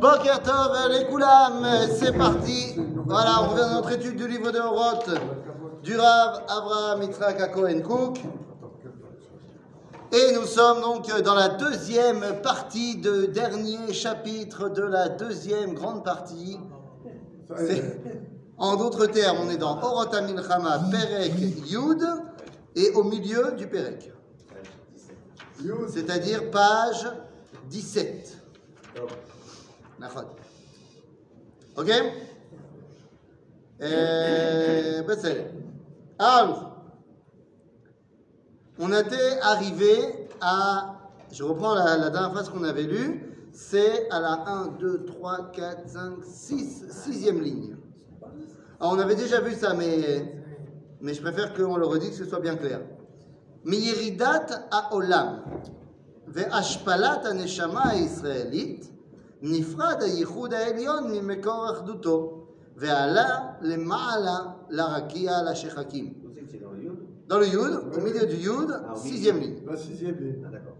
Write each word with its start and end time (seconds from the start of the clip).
Boker 0.00 0.42
Tov, 0.42 0.76
les 0.90 1.06
Koulam, 1.06 1.66
c'est 1.98 2.16
parti. 2.16 2.74
Voilà, 3.06 3.42
on 3.42 3.48
revient 3.48 3.62
à 3.62 3.74
notre 3.74 3.92
étude 3.92 4.16
du 4.16 4.28
livre 4.28 4.50
de 4.50 4.58
Horoth, 4.58 5.10
du 5.82 5.96
Rav 5.96 6.42
Abraham 6.48 7.02
Yitzhak 7.02 7.52
Cohen 7.52 7.80
Cook. 7.80 8.20
Et 10.12 10.34
nous 10.34 10.46
sommes 10.46 10.80
donc 10.80 11.22
dans 11.22 11.34
la 11.34 11.48
deuxième 11.48 12.40
partie 12.42 12.96
de 12.96 13.26
dernier 13.26 13.92
chapitre 13.92 14.68
de 14.68 14.82
la 14.82 15.08
deuxième 15.08 15.74
grande 15.74 16.04
partie. 16.04 16.58
En 18.56 18.76
d'autres 18.76 19.06
termes, 19.06 19.38
on 19.46 19.50
est 19.50 19.56
dans 19.56 19.78
Oroth 19.82 20.14
Amilchama, 20.14 20.80
Perek, 20.90 21.32
Yud, 21.70 22.06
et 22.76 22.90
au 22.92 23.04
milieu 23.04 23.52
du 23.56 23.66
Perek. 23.66 24.12
C'est-à-dire 25.88 26.50
page 26.50 27.06
17. 27.70 28.38
Ok? 31.76 31.90
Euh, 33.80 35.02
ben, 35.02 35.16
Alors, 36.18 36.76
on 38.78 38.92
était 38.92 39.38
arrivé 39.42 40.28
à. 40.40 40.94
Je 41.32 41.44
reprends 41.44 41.74
la, 41.74 42.10
dernière 42.10 42.32
phrase 42.32 42.48
qu'on 42.48 42.64
avait 42.64 42.84
lue. 42.84 43.24
C'est 43.52 44.08
à 44.10 44.20
la 44.20 44.44
1, 44.46 44.66
2, 44.78 45.04
3, 45.04 45.50
4, 45.52 45.88
5, 45.88 46.24
6, 46.24 46.84
sixième 46.90 47.40
ligne. 47.40 47.76
Alors, 48.80 48.92
on 48.92 48.98
avait 48.98 49.16
déjà 49.16 49.40
vu 49.40 49.54
ça, 49.54 49.74
mais, 49.74 50.32
je 51.02 51.20
préfère 51.20 51.54
qu'on 51.54 51.76
le 51.76 51.86
redise, 51.86 52.10
que 52.10 52.24
ce 52.24 52.24
soit 52.24 52.40
bien 52.40 52.56
clair. 52.56 52.80
Miyeridat 53.64 54.46
à 54.70 54.94
Olam. 54.94 55.42
והשפלת 56.27 57.25
הנשמה 57.25 57.89
הישראלית 57.89 58.89
נפרד 59.41 60.01
הייחוד 60.01 60.53
העליון 60.53 61.11
ממקור 61.11 61.67
אחדותו 61.71 62.45
ועלה 62.77 63.39
למעלה 63.61 64.37
לרקיע 64.69 65.31
לשחקים. 65.51 66.13
Vous 66.23 66.29
savez 66.29 66.41
que 66.45 66.51
c'est 66.51 66.61
dans 66.61 66.71
le 66.71 66.83
Yud 66.83 66.97
Dans 67.27 67.39
le 67.39 67.47
Yud, 67.47 67.73
au 67.97 68.01
milieu 68.01 68.25
du 68.25 68.35
Yud, 68.35 68.69
Ah 68.71 68.93
oui. 68.95 69.09
sixième 69.09 69.39
ligne. 69.39 69.55
La 69.65 69.77
sixième 69.77 70.15
ligne. 70.15 70.43
Ah 70.45 70.49
d'accord. 70.51 70.77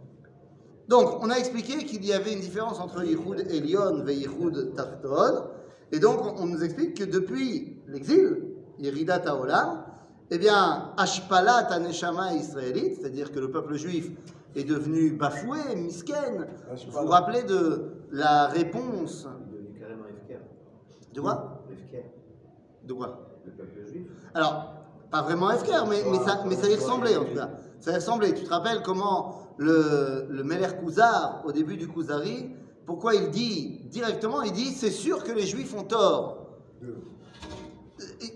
Donc, 0.87 1.23
on 1.23 1.29
a 1.29 1.35
expliqué 1.35 1.77
qu'il 1.85 2.03
y 2.05 2.13
avait 2.13 2.33
une 2.33 2.41
différence 2.41 2.79
entre 2.79 3.03
Yichud 3.03 3.39
Elion 3.49 4.05
et 4.07 4.13
Yichud 4.15 4.73
Tachton. 4.75 5.43
Et 5.91 5.99
donc, 5.99 6.19
on 6.39 6.45
nous 6.47 6.63
explique 6.63 6.95
que 6.97 7.03
depuis 7.05 7.77
l'exil, 7.87 8.43
Yeridat 8.79 9.23
Haolam, 9.27 9.83
eh 10.31 10.37
bien, 10.37 10.89
Ashpalat 10.97 11.67
Aneshama 11.71 12.33
israélite, 12.33 12.99
c'est-à-dire 12.99 13.31
que 13.31 13.39
le 13.39 13.49
peuple 13.51 13.75
juif 13.75 14.11
est 14.58 14.64
devenu 14.64 15.10
bafoué, 15.12 15.58
misken. 15.76 16.46
Vous 16.68 16.72
Ashpalat. 16.74 17.02
vous 17.04 17.08
rappelez 17.10 17.42
de 17.42 17.92
la 18.10 18.46
réponse 18.48 19.26
Il 19.48 19.54
est 19.54 19.58
devenu 19.58 19.78
carrément 19.78 20.04
FKR. 20.04 21.14
de 21.14 21.20
quoi 21.20 21.62
FKR. 21.68 22.86
De 22.86 22.92
quoi 22.92 23.28
Le 23.44 23.52
peuple 23.52 23.86
juif. 23.90 24.06
Alors, 24.34 24.74
pas 25.10 25.22
vraiment 25.22 25.48
FKR, 25.50 25.86
mais, 25.88 26.02
mais, 26.10 26.18
ça, 26.18 26.42
mais 26.46 26.54
ça 26.56 26.68
y 26.68 26.74
ressemblait 26.74 27.16
en 27.16 27.24
tout 27.24 27.34
cas. 27.34 27.50
Ça 27.80 27.92
y 27.92 27.94
ressemblait. 27.94 28.34
Tu 28.34 28.44
te 28.44 28.50
rappelles 28.50 28.82
comment 28.82 29.48
le, 29.58 30.26
le 30.30 30.42
Meler 30.44 30.68
Kouzar, 30.82 31.42
au 31.44 31.52
début 31.52 31.76
du 31.76 31.88
Kouzari, 31.88 32.50
pourquoi 32.86 33.14
il 33.14 33.30
dit 33.30 33.80
directement, 33.90 34.42
il 34.42 34.52
dit 34.52 34.72
c'est 34.72 34.90
sûr 34.90 35.22
que 35.24 35.32
les 35.32 35.46
Juifs 35.46 35.74
ont 35.74 35.84
tort. 35.84 36.46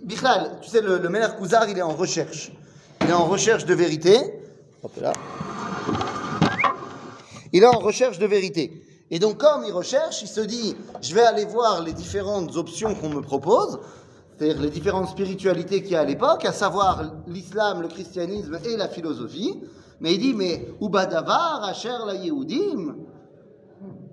Bichlal, 0.05 0.59
tu 0.61 0.69
sais, 0.69 0.81
le, 0.81 0.99
le 0.99 1.09
Meler 1.09 1.29
Kouzar, 1.39 1.69
il 1.69 1.79
est 1.79 1.83
en 1.83 1.95
recherche. 1.95 2.53
Il 3.03 3.11
est 3.11 3.15
en 3.15 3.25
recherche 3.27 3.65
de 3.65 3.75
vérité. 3.75 4.17
Hop 4.83 4.93
là. 5.01 5.13
Il 7.53 7.63
est 7.63 7.67
en 7.67 7.79
recherche 7.79 8.19
de 8.19 8.27
vérité. 8.27 8.83
Et 9.11 9.19
donc, 9.19 9.39
comme 9.39 9.65
il 9.67 9.73
recherche, 9.73 10.23
il 10.23 10.29
se 10.29 10.41
dit 10.41 10.75
je 11.01 11.15
vais 11.15 11.23
aller 11.23 11.45
voir 11.45 11.83
les 11.83 11.93
différentes 11.93 12.57
options 12.57 12.95
qu'on 12.95 13.11
me 13.11 13.21
propose, 13.21 13.79
c'est-à-dire 14.37 14.61
les 14.61 14.71
différentes 14.71 15.09
spiritualités 15.09 15.83
qu'il 15.83 15.93
y 15.93 15.97
a 15.97 16.01
à 16.01 16.05
l'époque, 16.05 16.45
à 16.45 16.53
savoir 16.53 17.13
l'islam, 17.27 17.83
le 17.83 17.89
christianisme 17.89 18.59
et 18.65 18.77
la 18.77 18.89
philosophie. 18.89 19.61
Mais 20.01 20.15
il 20.15 20.19
dit 20.19 20.35
mais 20.35 20.69
Ubadavar, 20.81 21.63
Asher 21.65 21.97
la 22.07 22.15
Yehudim, 22.15 22.97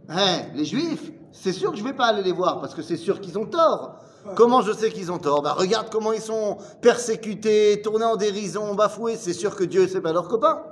Hein, 0.09 0.41
les 0.55 0.65
juifs, 0.65 1.11
c'est 1.31 1.53
sûr 1.53 1.71
que 1.71 1.77
je 1.77 1.83
vais 1.83 1.93
pas 1.93 2.07
aller 2.07 2.23
les 2.23 2.31
voir 2.31 2.59
parce 2.59 2.73
que 2.73 2.81
c'est 2.81 2.97
sûr 2.97 3.21
qu'ils 3.21 3.37
ont 3.37 3.45
tort. 3.45 3.95
Comment 4.35 4.61
je 4.61 4.73
sais 4.73 4.89
qu'ils 4.89 5.11
ont 5.11 5.19
tort? 5.19 5.43
Bah 5.43 5.53
regarde 5.53 5.89
comment 5.91 6.11
ils 6.11 6.21
sont 6.21 6.57
persécutés, 6.81 7.79
tournés 7.83 8.05
en 8.05 8.15
dérision, 8.15 8.73
bafoués. 8.73 9.15
C'est 9.15 9.33
sûr 9.33 9.55
que 9.55 9.63
Dieu 9.63 9.87
c'est 9.87 10.01
pas 10.01 10.11
leur 10.11 10.27
copain. 10.27 10.63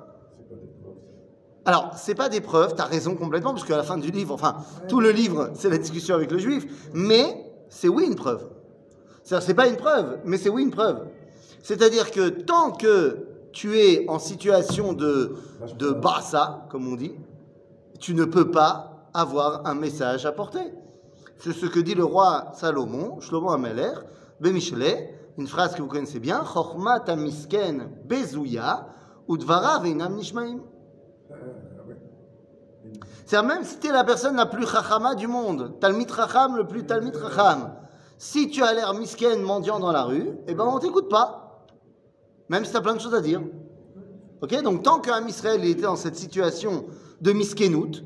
C'est 0.49 0.51
pas 0.51 0.55
des 0.55 0.65
preuves. 0.65 1.56
Alors 1.67 1.91
c'est 1.97 2.15
pas 2.15 2.29
des 2.29 2.39
preuves, 2.39 2.75
t'as 2.75 2.85
raison 2.85 3.15
complètement 3.15 3.51
parce 3.51 3.65
qu'à 3.65 3.75
la 3.75 3.83
fin 3.83 3.97
du 3.97 4.09
livre, 4.09 4.33
enfin 4.33 4.55
tout 4.87 5.01
le 5.01 5.11
livre, 5.11 5.51
c'est 5.53 5.69
la 5.69 5.77
discussion 5.77 6.15
avec 6.15 6.31
le 6.31 6.37
juif, 6.37 6.65
mais 6.93 7.45
c'est 7.67 7.89
oui 7.89 8.05
une 8.05 8.15
preuve. 8.15 8.47
C'est 9.23 9.53
pas 9.53 9.67
une 9.67 9.75
preuve, 9.75 10.19
mais 10.23 10.37
c'est 10.37 10.47
oui 10.47 10.61
une 10.63 10.71
preuve. 10.71 11.09
C'est-à-dire 11.61 12.11
que 12.11 12.29
tant 12.29 12.71
que 12.71 13.27
tu 13.51 13.77
es 13.77 14.05
en 14.07 14.17
situation 14.17 14.93
de 14.93 15.35
de 15.77 16.01
comme 16.69 16.87
on 16.87 16.95
dit, 16.95 17.15
tu 17.99 18.15
ne 18.15 18.23
peux 18.23 18.49
pas 18.49 19.09
avoir 19.13 19.67
un 19.67 19.75
message 19.75 20.25
à 20.25 20.31
porter. 20.31 20.73
C'est 21.37 21.51
ce 21.51 21.65
que 21.65 21.81
dit 21.81 21.95
le 21.95 22.05
roi 22.05 22.53
Salomon, 22.53 23.19
Shlomo 23.19 23.49
Ameler, 23.49 23.91
Bemichelet, 24.39 25.13
une 25.37 25.47
phrase 25.47 25.75
que 25.75 25.81
vous 25.81 25.89
connaissez 25.89 26.19
bien, 26.21 26.45
Chochmat 26.45 27.13
misken 27.17 27.89
bezouya, 28.05 28.87
udvara 29.27 29.79
veinam 29.79 30.15
nishmaim. 30.15 30.61
Euh, 31.30 31.34
ouais. 31.88 31.96
C'est-à-dire 33.24 33.48
même 33.48 33.64
si 33.64 33.78
tu 33.78 33.88
es 33.88 33.92
la 33.92 34.04
personne 34.04 34.36
la 34.36 34.46
plus 34.46 34.66
chachama 34.66 35.14
du 35.14 35.26
monde, 35.26 35.78
Talmid 35.80 36.12
chacham, 36.12 36.56
le 36.56 36.66
plus 36.66 36.84
Talmid 36.84 37.14
chacham, 37.16 37.74
si 38.18 38.50
tu 38.50 38.62
as 38.62 38.72
l'air 38.72 38.94
misken 38.94 39.42
mendiant 39.42 39.78
dans 39.80 39.92
la 39.92 40.04
rue, 40.04 40.30
eh 40.46 40.54
ben 40.54 40.64
on 40.64 40.78
t'écoute 40.78 41.08
pas. 41.08 41.66
Même 42.48 42.64
si 42.64 42.70
tu 42.70 42.76
as 42.76 42.80
plein 42.80 42.94
de 42.94 43.00
choses 43.00 43.14
à 43.14 43.20
dire. 43.20 43.40
Ok 44.42 44.62
Donc 44.62 44.82
tant 44.82 45.00
qu'un 45.00 45.26
Israël 45.26 45.64
était 45.64 45.82
dans 45.82 45.96
cette 45.96 46.16
situation 46.16 46.84
de 47.20 47.32
miskenout, 47.32 48.02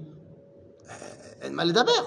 אין 1.42 1.54
מה 1.54 1.64
לדבר, 1.64 2.02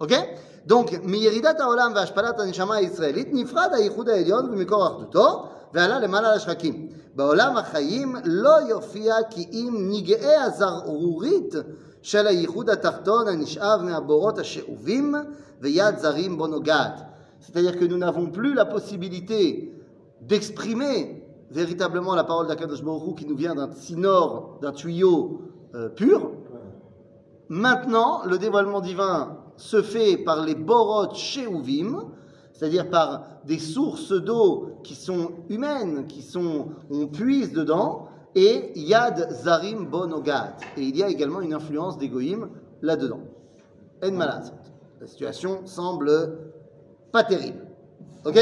אוקיי? 0.00 0.34
Donc, 0.66 0.90
מירידת 1.02 1.60
העולם 1.60 1.92
והשפלת 1.94 2.40
הנשמה 2.40 2.76
הישראלית 2.76 3.28
נפרד 3.32 3.68
הייחוד 3.72 4.08
העליון 4.08 4.50
ומקור 4.52 4.86
אחדותו 4.86 5.48
ועלה 5.74 5.98
למעלה 5.98 6.36
לשחקים. 6.36 6.88
בעולם 7.14 7.56
החיים 7.56 8.16
לא 8.24 8.60
יופיע 8.68 9.14
כי 9.30 9.46
אם 9.52 9.88
נגעי 9.90 10.36
הזרעורית 10.36 11.54
של 12.02 12.26
הייחוד 12.26 12.70
התחתון 12.70 13.28
הנשאב 13.28 13.82
מהבורות 13.82 14.38
השאובים 14.38 15.14
ויד 15.60 15.98
זרים 15.98 16.38
בו 16.38 16.46
נוגעת. 16.46 17.00
C'est-à-dire 17.40 17.78
que 17.78 17.84
nous 17.84 17.98
n'avons 17.98 18.26
plus 18.30 18.54
la 18.54 18.66
possibilité 18.66 19.72
d'exprimer 20.20 21.24
véritablement 21.50 22.14
la 22.14 22.24
parole 22.24 22.46
d'Akadosh 22.46 22.82
Baruch 22.82 23.06
Hu 23.06 23.14
qui 23.14 23.26
nous 23.26 23.36
vient 23.36 23.54
d'un 23.54 23.72
sinor, 23.72 24.58
d'un 24.60 24.72
tuyau 24.72 25.40
euh, 25.74 25.88
pur, 25.88 26.30
Maintenant, 27.50 28.24
le 28.26 28.38
dévoilement 28.38 28.80
divin 28.80 29.36
se 29.56 29.82
fait 29.82 30.16
par 30.16 30.44
les 30.44 30.54
borot 30.54 31.12
sheuvim, 31.14 32.04
c'est-à-dire 32.54 32.90
par 32.90 33.22
des 33.44 33.58
sources 33.58 34.12
d'eau 34.12 34.80
qui 34.84 34.94
sont 34.94 35.32
humaines, 35.48 36.06
qui 36.06 36.22
sont, 36.22 36.68
on 36.90 37.06
puise 37.06 37.52
dedans, 37.52 38.08
et 38.34 38.72
yad 38.78 39.30
zarim 39.30 39.86
bonogat. 39.86 40.56
Et 40.76 40.82
il 40.82 40.96
y 40.96 41.02
a 41.02 41.08
également 41.08 41.40
une 41.40 41.54
influence 41.54 41.98
d'égoïm 41.98 42.48
là-dedans. 42.82 43.20
En 44.04 44.12
malade. 44.12 44.52
La 45.00 45.06
situation 45.06 45.66
semble 45.66 46.38
pas 47.12 47.24
terrible. 47.24 47.66
Ok 48.24 48.38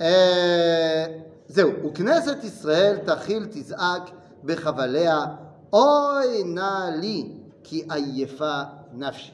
אה, 0.00 1.06
זהו, 1.48 1.70
וכנסת 1.84 2.44
ישראל 2.44 2.96
תחיל 2.96 3.46
תזעק 3.50 4.10
בחבליה, 4.44 5.24
אוי 5.72 6.44
נא 6.44 6.90
לי, 7.00 7.32
כי 7.64 7.84
עייפה 7.90 8.62
נפשי. 8.92 9.32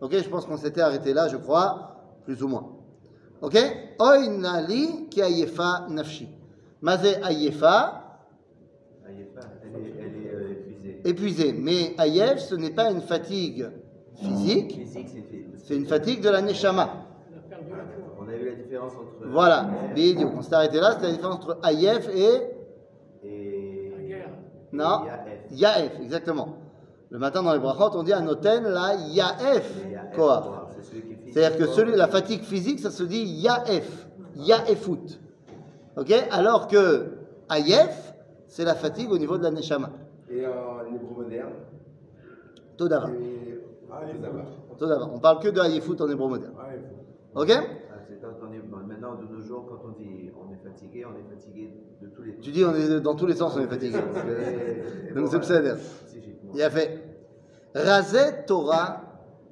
Ok, 0.00 0.12
je 0.12 0.28
pense 0.28 0.44
qu'on 0.44 0.58
s'était 0.58 0.82
arrêté 0.82 1.14
là, 1.14 1.28
je 1.28 1.36
crois, 1.36 1.87
plus 2.29 2.43
ou 2.43 2.47
moins. 2.47 2.67
Ok? 3.41 3.55
Oinali 3.99 5.09
ki 5.09 5.23
ayefa 5.23 5.87
nafshi. 5.89 6.27
Mazé 6.81 7.15
ayefa? 7.23 8.03
Ayefa, 9.07 9.41
euh, 11.05 11.53
Mais 11.57 11.95
ayef, 11.97 12.39
ce 12.39 12.53
n'est 12.53 12.69
pas 12.69 12.91
une 12.91 13.01
fatigue 13.01 13.67
physique. 14.15 14.79
C'est 15.57 15.75
une 15.75 15.87
fatigue 15.87 16.21
de 16.21 16.29
la 16.29 16.41
neshama. 16.43 16.87
On 18.19 18.27
a 18.27 18.35
vu 18.35 18.45
la 18.45 18.55
différence 18.55 18.93
entre. 18.93 19.27
Voilà. 19.27 19.67
On 20.37 20.41
s'est 20.43 20.53
arrêté 20.53 20.79
là. 20.79 20.97
C'est 20.99 21.07
la 21.07 21.13
différence 21.13 21.35
entre 21.37 21.57
ayef 21.63 22.07
et. 22.15 23.27
Et. 23.27 23.91
Non 24.71 25.01
Yaef, 25.51 25.99
exactement. 25.99 26.49
Le 27.09 27.17
matin 27.17 27.41
dans 27.41 27.53
les 27.53 27.59
brachot, 27.59 27.97
on 27.97 28.03
dit 28.03 28.13
à 28.13 28.21
Noten 28.21 28.65
la 28.65 28.93
Yaef 28.93 29.81
Koah. 30.15 30.67
C'est 30.75 30.83
celui 30.83 31.01
qui 31.01 31.18
c'est-à-dire 31.31 31.57
que 31.57 31.81
la 31.95 32.07
fatigue 32.07 32.41
physique, 32.41 32.79
ça 32.79 32.91
se 32.91 33.03
dit 33.03 33.23
Yaef, 33.23 34.07
Yaefut. 34.35 35.19
Ok? 35.97 36.13
Alors 36.31 36.67
que 36.67 37.07
Ayef, 37.49 38.13
c'est 38.47 38.63
la 38.63 38.75
fatigue 38.75 39.11
au 39.11 39.17
niveau 39.17 39.37
de 39.37 39.43
la 39.43 39.51
Neshama. 39.51 39.91
Et 40.29 40.45
en 40.45 40.85
hébreu 40.85 41.23
moderne? 41.23 41.51
Todara. 42.77 43.09
Ah, 43.91 44.01
ah, 44.01 44.75
Todara. 44.77 45.09
On 45.13 45.19
parle 45.19 45.39
que 45.39 45.49
de 45.49 45.59
Ayefut 45.59 45.99
en 45.99 46.09
hébreu 46.09 46.29
moderne. 46.29 46.53
Ah, 46.59 47.41
ok? 47.41 47.49
Maintenant, 48.71 49.15
de 49.15 49.33
nos 49.33 49.41
jours, 49.41 49.65
quand 49.69 49.87
on 49.87 49.91
dit 49.91 50.29
on 50.35 50.51
est 50.51 50.57
fatigué, 50.57 51.05
on 51.05 51.11
est 51.11 51.35
fatigué 51.35 51.73
de 52.01 52.07
tous 52.07 52.23
les. 52.23 52.33
sens. 52.33 52.41
Tu 52.43 52.51
dis 52.51 52.65
on 52.65 52.75
est 52.75 52.99
dans 52.99 53.15
tous 53.15 53.25
les 53.25 53.35
sens, 53.35 53.55
on 53.55 53.61
est 53.61 53.67
fatigué. 53.67 53.97
Donc 55.15 55.27
c'est 55.43 55.61
le 55.61 55.77
Il 56.53 56.61
a 56.61 56.69
fait. 56.69 57.03
Razet 57.73 58.45
Torah 58.45 59.08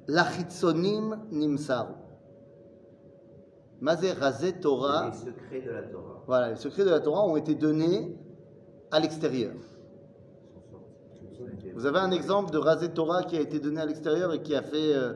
lachitsonim 0.08 1.16
nimsaru. 1.30 1.94
Mazé 3.80 4.12
Razet 4.12 4.60
Torah. 4.60 5.10
Les 5.10 5.16
secrets 5.16 5.60
de 5.60 5.70
la 5.70 5.82
Torah 5.82 6.22
Voilà, 6.26 6.50
les 6.50 6.56
secrets 6.56 6.84
de 6.84 6.90
la 6.90 7.00
Torah 7.00 7.24
ont 7.24 7.36
été 7.36 7.54
donnés 7.54 8.16
à 8.90 8.98
l'extérieur. 8.98 9.54
Vous 11.74 11.86
avez 11.86 11.98
un 12.00 12.10
exemple 12.10 12.50
de 12.50 12.58
Razet 12.58 12.88
Torah 12.88 13.22
qui 13.22 13.36
a 13.36 13.40
été 13.40 13.60
donné 13.60 13.80
à 13.80 13.86
l'extérieur 13.86 14.32
et 14.32 14.42
qui 14.42 14.56
a 14.56 14.62
fait, 14.62 14.94
euh, 14.94 15.12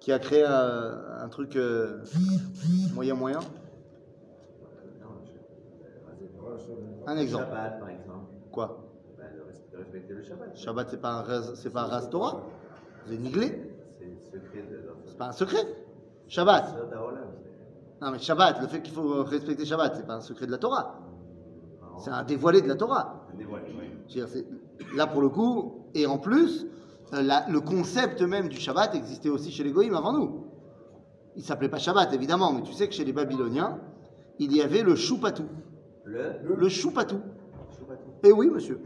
qui 0.00 0.12
a 0.12 0.18
créé 0.18 0.44
un, 0.44 1.22
un 1.22 1.28
truc 1.28 1.56
euh, 1.56 2.02
moyen 2.94 3.14
moyen. 3.14 3.40
Un 7.06 7.16
exemple. 7.16 7.44
Shabbat, 7.46 7.78
par 7.78 7.88
exemple. 7.88 8.26
Quoi? 8.52 8.82
Respecter 9.72 10.14
le 10.14 10.22
Shabbat. 10.22 10.56
Shabbat, 10.56 10.88
c'est 10.90 11.00
pas 11.00 11.12
un 11.12 11.54
c'est 11.54 11.70
pas 11.70 11.82
un 11.82 11.86
raz 11.86 12.08
Torah? 12.10 12.42
Vous 13.06 13.12
avez 13.12 13.22
niglé? 13.22 13.75
C'est 15.06 15.18
pas 15.18 15.28
un 15.28 15.32
secret. 15.32 15.64
Shabbat. 16.28 16.74
Non 18.02 18.10
mais 18.10 18.18
Shabbat, 18.18 18.60
le 18.60 18.66
fait 18.66 18.82
qu'il 18.82 18.92
faut 18.94 19.22
respecter 19.24 19.64
Shabbat, 19.64 19.94
c'est 19.96 20.06
pas 20.06 20.16
un 20.16 20.20
secret 20.20 20.46
de 20.46 20.50
la 20.50 20.58
Torah. 20.58 21.00
C'est 21.98 22.10
un 22.10 22.24
dévoilé 22.24 22.60
de 22.60 22.68
la 22.68 22.74
Torah. 22.74 23.26
Là 24.94 25.06
pour 25.06 25.20
le 25.22 25.28
coup, 25.28 25.86
et 25.94 26.06
en 26.06 26.18
plus, 26.18 26.66
euh, 27.14 27.22
la- 27.22 27.48
le 27.48 27.60
concept 27.60 28.20
même 28.22 28.48
du 28.48 28.56
Shabbat 28.58 28.94
existait 28.94 29.30
aussi 29.30 29.50
chez 29.50 29.64
les 29.64 29.70
Goïms 29.72 29.94
avant 29.94 30.12
nous. 30.12 30.44
Il 31.36 31.42
s'appelait 31.42 31.68
pas 31.68 31.78
Shabbat 31.78 32.12
évidemment, 32.12 32.52
mais 32.52 32.62
tu 32.62 32.72
sais 32.72 32.88
que 32.88 32.94
chez 32.94 33.04
les 33.04 33.12
Babyloniens, 33.12 33.78
il 34.38 34.54
y 34.54 34.60
avait 34.62 34.82
le 34.82 34.94
choupatou. 34.94 35.44
Le? 36.04 36.54
Le 36.56 36.68
choupatou. 36.68 37.20
Eh 38.24 38.32
oui, 38.32 38.48
monsieur. 38.50 38.80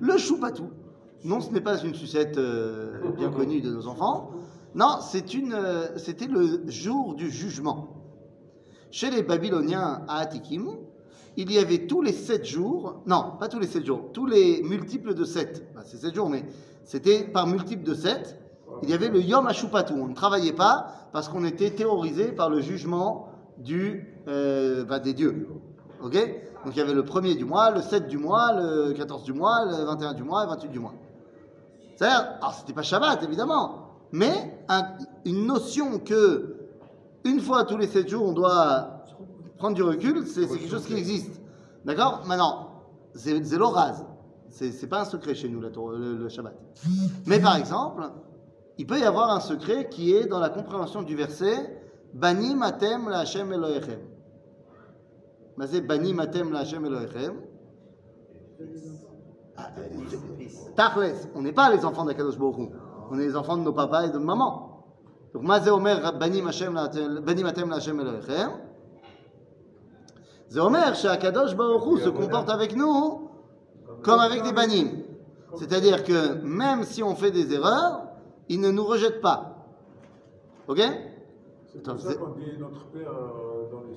Le 0.00 0.16
choupatou. 0.18 0.70
Non, 1.24 1.40
ce 1.40 1.50
n'est 1.52 1.60
pas 1.62 1.78
une 1.82 1.94
sucette 1.94 2.36
euh, 2.36 3.10
bien 3.16 3.30
connue 3.30 3.60
de 3.60 3.70
nos 3.72 3.86
enfants. 3.86 4.30
Non, 4.74 4.98
euh, 4.98 5.88
c'était 5.96 6.26
le 6.26 6.68
jour 6.68 7.14
du 7.14 7.30
jugement. 7.30 7.88
Chez 8.90 9.08
les 9.10 9.22
Babyloniens 9.22 10.02
à 10.08 10.18
Atikim, 10.18 10.68
il 11.36 11.52
y 11.52 11.58
avait 11.58 11.86
tous 11.86 12.02
les 12.02 12.12
sept 12.12 12.44
jours, 12.44 13.02
non, 13.06 13.34
pas 13.38 13.48
tous 13.48 13.60
les 13.60 13.68
sept 13.68 13.86
jours, 13.86 14.10
tous 14.12 14.26
les 14.26 14.62
multiples 14.62 15.14
de 15.14 15.24
sept. 15.24 15.64
Bah, 15.74 15.82
c'est 15.84 15.96
sept 15.96 16.14
jours, 16.14 16.28
mais 16.28 16.44
c'était 16.82 17.22
par 17.22 17.46
multiple 17.46 17.84
de 17.84 17.94
sept. 17.94 18.36
Il 18.82 18.90
y 18.90 18.94
avait 18.94 19.08
le 19.08 19.20
Yom 19.20 19.46
Ashupatu. 19.46 19.92
On 19.92 20.08
ne 20.08 20.14
travaillait 20.14 20.52
pas 20.52 20.88
parce 21.12 21.28
qu'on 21.28 21.44
était 21.44 21.70
terrorisé 21.70 22.32
par 22.32 22.50
le 22.50 22.60
jugement 22.60 23.28
du, 23.58 24.12
euh, 24.26 24.84
bah, 24.84 24.98
des 24.98 25.14
dieux. 25.14 25.48
Ok? 26.02 26.14
Donc 26.64 26.74
il 26.74 26.78
y 26.78 26.82
avait 26.82 26.94
le 26.94 27.04
premier 27.04 27.36
du 27.36 27.44
mois, 27.44 27.70
le 27.70 27.80
7 27.80 28.08
du 28.08 28.18
mois, 28.18 28.52
le 28.54 28.92
14 28.92 29.22
du 29.22 29.32
mois, 29.32 29.64
le 29.66 29.84
21 29.84 30.14
du 30.14 30.24
mois 30.24 30.42
et 30.42 30.46
le 30.46 30.50
28 30.50 30.68
du 30.68 30.80
mois. 30.80 30.94
C'est-à-dire, 31.94 32.32
alors 32.40 32.54
c'était 32.54 32.72
pas 32.72 32.82
Shabbat 32.82 33.22
évidemment, 33.22 33.83
mais 34.14 34.56
un- 34.68 34.96
une 35.24 35.44
notion 35.44 35.98
que 35.98 36.54
une 37.24 37.40
fois 37.40 37.64
tous 37.64 37.76
les 37.76 37.88
7 37.88 38.08
jours 38.08 38.24
on 38.28 38.32
doit 38.32 39.02
prendre 39.58 39.74
du 39.74 39.82
recul, 39.82 40.24
c'est 40.24 40.46
quelque 40.46 40.68
chose 40.68 40.86
qui 40.86 40.94
existe. 40.94 41.40
D'accord? 41.84 42.22
Maintenant, 42.26 42.70
c'est 43.14 43.40
l'oraz. 43.56 44.04
C'est 44.50 44.86
pas 44.86 45.00
un 45.00 45.04
secret 45.04 45.34
chez 45.34 45.48
nous, 45.48 45.60
le, 45.60 46.28
Shabbat. 46.28 46.54
Mais 47.26 47.40
par 47.40 47.56
exemple, 47.56 48.08
il 48.78 48.86
peut 48.86 49.00
y 49.00 49.04
avoir 49.04 49.30
un 49.30 49.40
secret 49.40 49.88
qui 49.88 50.14
est 50.14 50.26
dans 50.26 50.38
la 50.38 50.48
compréhension 50.48 51.02
du 51.02 51.16
verset 51.16 51.80
Bani 52.14 52.54
matem 52.54 53.08
la 53.08 53.20
Hashem 53.20 53.52
Elohechem. 53.52 53.98
C'est 55.66 55.80
Bani 55.80 56.14
matem 56.14 56.52
la 56.52 56.60
Hashem 56.60 56.84
Elohechem. 56.86 57.34
Ah, 59.56 59.70
euh. 59.78 59.82
Tachles, 60.76 61.14
on 61.34 61.42
n'est 61.42 61.52
pas 61.52 61.74
les 61.74 61.84
enfants 61.84 62.04
d'Akadosh 62.04 62.38
Baruch. 62.38 62.70
On 63.10 63.18
est 63.18 63.26
les 63.26 63.36
enfants 63.36 63.56
de 63.56 63.62
nos 63.62 63.72
papas 63.72 64.06
et 64.06 64.10
de 64.10 64.18
maman. 64.18 64.84
Donc, 65.32 65.42
Mazé 65.42 65.70
Omer, 65.70 66.00
Bani 66.18 66.42
Hashem 66.46 66.74
la- 66.74 67.76
Hashem 67.76 68.00
Elohechem. 68.00 68.50
C'est 70.48 70.60
Omer, 70.60 70.94
chez 70.94 71.08
Akadosh 71.08 71.56
Baruch 71.56 71.82
Hu 71.86 72.00
se 72.00 72.08
comporte 72.08 72.48
avec 72.48 72.76
nous 72.76 73.30
comme 74.02 74.20
avec 74.20 74.42
des 74.42 74.52
banim. 74.52 74.88
C'est-à-dire 75.56 76.04
que 76.04 76.34
même 76.42 76.84
si 76.84 77.02
on 77.02 77.14
fait 77.14 77.30
des 77.30 77.52
erreurs, 77.52 78.02
il 78.48 78.60
ne 78.60 78.70
nous 78.70 78.84
rejette 78.84 79.20
pas. 79.20 79.66
Ok? 80.68 80.80
C'est 81.66 81.82
pour 81.82 81.98
ça 81.98 82.14
qu'on 82.14 82.30
dit 82.30 82.56
notre 82.58 82.86
Père 82.86 83.10
euh, 83.10 83.70
dans 83.70 83.82
les 83.82 83.96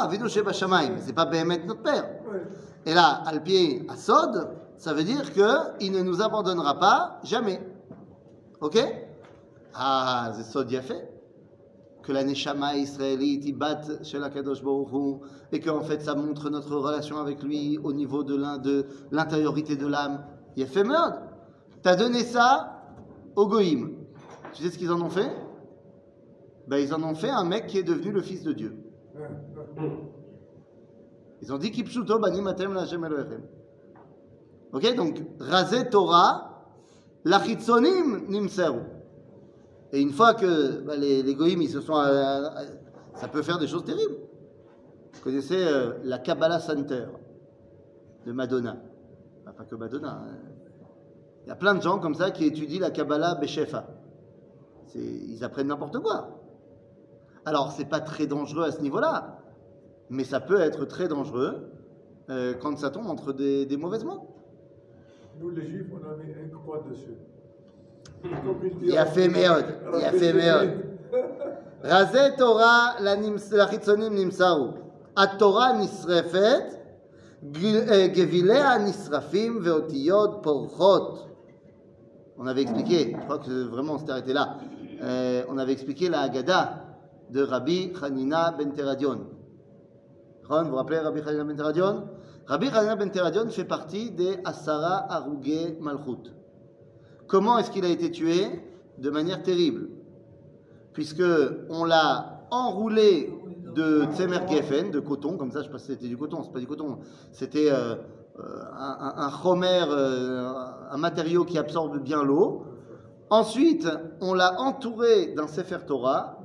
Avinu 0.00 0.28
Sheba 0.28 0.52
mais 0.70 0.98
c'est 0.98 1.12
pas 1.12 1.26
notre 1.26 1.82
père. 1.82 2.08
Et 2.86 2.94
là, 2.94 3.22
al 3.26 3.42
pied 3.42 3.86
à 3.88 3.96
Sod, 3.96 4.48
ça 4.78 4.94
veut 4.94 5.04
dire 5.04 5.32
qu'il 5.32 5.92
ne 5.92 6.00
nous 6.02 6.22
abandonnera 6.22 6.78
pas 6.78 7.20
jamais. 7.22 7.60
Ok? 8.60 8.78
Ah, 9.74 10.32
c'est 10.36 10.42
Sod 10.42 10.70
fait 10.82 11.08
Que 12.02 12.12
la 12.12 12.24
Neshama 12.24 12.76
israélite 12.76 13.44
y 13.46 13.52
batte 13.52 14.04
chez 14.04 14.18
la 14.18 14.30
Kadosh 14.30 14.62
Baruch 14.62 14.92
Hu, 14.92 15.16
et 15.52 15.60
qu'en 15.60 15.80
fait 15.80 16.02
ça 16.02 16.14
montre 16.14 16.50
notre 16.50 16.76
relation 16.76 17.18
avec 17.18 17.42
lui 17.42 17.78
au 17.78 17.92
niveau 17.92 18.22
de 18.22 18.36
l'intériorité 19.10 19.76
de 19.76 19.86
l'âme. 19.86 20.24
Il 20.56 20.62
a 20.62 20.66
fait 20.66 20.84
merde. 20.84 21.20
T'as 21.82 21.96
donné 21.96 22.20
ça 22.24 22.82
au 23.36 23.46
Goïm. 23.46 23.94
Tu 24.52 24.62
sais 24.62 24.70
ce 24.70 24.78
qu'ils 24.78 24.90
en 24.90 25.00
ont 25.00 25.10
fait? 25.10 25.30
Ben, 26.66 26.78
Ils 26.78 26.92
en 26.94 27.02
ont 27.02 27.14
fait 27.14 27.30
un 27.30 27.44
mec 27.44 27.66
qui 27.66 27.78
est 27.78 27.82
devenu 27.82 28.12
le 28.12 28.20
fils 28.20 28.42
de 28.42 28.52
Dieu. 28.52 28.76
Ils 31.42 31.52
ont 31.52 31.58
dit 31.58 31.70
la. 33.24 33.42
Ok, 34.72 34.94
donc 34.94 35.22
Razé 35.40 35.88
Torah, 35.88 36.49
lachitzonim 37.24 38.26
nimseru. 38.28 38.80
Et 39.92 40.00
une 40.00 40.12
fois 40.12 40.34
que 40.34 40.80
bah, 40.82 40.96
les, 40.96 41.22
les 41.22 41.34
goïms, 41.34 41.62
ils 41.62 41.68
se 41.68 41.80
sont. 41.80 41.96
euh, 41.96 42.04
euh, 42.06 42.48
ça 43.14 43.28
peut 43.28 43.42
faire 43.42 43.58
des 43.58 43.66
choses 43.66 43.84
terribles. 43.84 44.16
Vous 45.12 45.20
connaissez 45.22 45.64
euh, 45.66 45.94
la 46.04 46.18
Kabbalah 46.18 46.60
Center 46.60 47.06
de 48.24 48.32
Madonna. 48.32 48.76
Enfin, 49.42 49.52
pas 49.52 49.64
que 49.64 49.74
Madonna. 49.74 50.22
hein. 50.24 50.36
Il 51.44 51.48
y 51.48 51.50
a 51.52 51.56
plein 51.56 51.74
de 51.74 51.82
gens 51.82 51.98
comme 51.98 52.14
ça 52.14 52.30
qui 52.30 52.44
étudient 52.44 52.80
la 52.80 52.90
Kabbalah 52.90 53.34
Beshefa. 53.34 53.86
C'est- 54.86 54.98
Ils 55.00 55.42
apprennent 55.42 55.68
n'importe 55.68 55.98
quoi. 55.98 56.40
Alors, 57.44 57.72
c'est 57.72 57.86
pas 57.86 58.00
très 58.00 58.26
dangereux 58.26 58.64
à 58.64 58.70
ce 58.70 58.80
niveau-là, 58.82 59.38
mais 60.10 60.24
ça 60.24 60.38
peut 60.40 60.60
être 60.60 60.84
très 60.84 61.08
dangereux 61.08 61.70
quand 62.60 62.78
ça 62.78 62.90
tombe 62.90 63.06
entre 63.08 63.32
des, 63.32 63.66
des 63.66 63.76
mauvaises 63.76 64.04
mains. 64.04 64.20
Nous, 65.39 65.49
les 65.49 65.67
Juifs, 65.67 65.87
on 65.91 65.97
a 65.97 66.15
mis 66.15 66.31
un 66.31 66.57
croix 66.57 66.83
dessus. 66.89 67.17
Comme 68.23 68.59
il 68.63 68.69
dit 68.79 68.85
Il 68.87 68.97
a 68.97 69.01
à- 69.01 69.05
fait 69.05 69.27
méod. 69.27 69.65
à 69.87 69.91
la 69.91 69.99
Il 69.99 70.05
a 70.05 70.11
fait 70.11 70.19
fête 70.19 70.35
méod. 70.35 70.69
Razé 71.83 72.35
Torah 72.37 72.95
la 73.01 73.15
nims- 73.15 73.51
la 73.51 73.67
chitzonim 73.67 74.13
nimsaru. 74.13 74.67
התורה 75.17 75.71
נשרפת, 75.79 76.63
גיל- 77.51 77.89
אה, 77.91 78.07
גביליה 78.07 78.77
נשרפים 78.77 79.59
ואותיות 79.63 80.39
פורחות. 80.43 81.21
On 82.37 82.47
avait 82.47 82.63
expliqué, 82.63 83.15
je 83.17 83.23
crois 83.23 83.39
que 83.39 83.63
vraiment 83.69 83.93
on 83.93 83.97
s'était 83.99 84.11
arrêté 84.11 84.33
là, 84.33 84.57
Euh, 85.01 85.43
on 85.49 85.57
avait 85.57 85.73
expliqué 85.73 86.07
la 86.09 86.21
Haggadah 86.21 86.63
de 87.29 87.41
Rabbi 87.43 87.91
Hanina 88.01 88.51
ben 88.57 88.71
Teradion. 88.71 89.19
Ron, 90.49 90.63
vous 90.63 90.69
vous 90.69 90.75
rappelez 90.77 90.99
Rabbi 90.99 91.19
Hanina 91.27 91.43
ben 91.43 91.55
Teradion 91.55 92.03
Rabbi 92.46 92.68
Hanina 92.68 92.96
ben 92.96 93.10
Teradion 93.10 93.48
fait 93.48 93.64
partie 93.64 94.10
des 94.10 94.38
Asara 94.44 95.12
Arugé 95.12 95.76
Malchut. 95.80 96.32
Comment 97.26 97.58
est-ce 97.58 97.70
qu'il 97.70 97.84
a 97.84 97.88
été 97.88 98.10
tué? 98.10 98.46
De 98.98 99.08
manière 99.10 99.42
terrible. 99.42 99.88
Puisque 100.92 101.22
on 101.68 101.84
l'a 101.84 102.46
enroulé 102.50 103.32
de 103.74 104.04
Tsemer 104.12 104.40
Geffen, 104.48 104.90
de 104.90 104.98
coton, 105.00 105.36
comme 105.36 105.52
ça, 105.52 105.60
je 105.60 105.66
sais 105.66 105.70
pas 105.70 105.78
si 105.78 105.86
c'était 105.86 106.08
du 106.08 106.16
coton, 106.16 106.42
c'est 106.42 106.52
pas 106.52 106.58
du 106.58 106.66
coton, 106.66 106.98
c'était 107.30 107.70
euh, 107.70 107.94
euh, 108.40 108.62
un, 108.76 109.30
un, 109.30 109.62
euh, 109.62 110.52
un 110.90 110.96
matériau 110.96 111.44
qui 111.44 111.56
absorbe 111.56 111.98
bien 112.02 112.24
l'eau. 112.24 112.64
Ensuite, 113.30 113.88
on 114.20 114.34
l'a 114.34 114.60
entouré 114.60 115.34
d'un 115.34 115.46
Sefer 115.46 115.78
Torah 115.86 116.40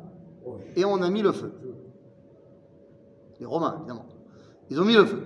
et 0.76 0.86
on 0.86 1.02
a 1.02 1.10
mis 1.10 1.24
le 1.24 1.32
feu. 1.32 1.52
Les 3.40 3.46
Romains, 3.48 3.78
évidemment. 3.80 4.06
Ils 4.70 4.80
ont 4.80 4.86
mis 4.86 4.94
le 4.94 5.06
feu. 5.06 5.24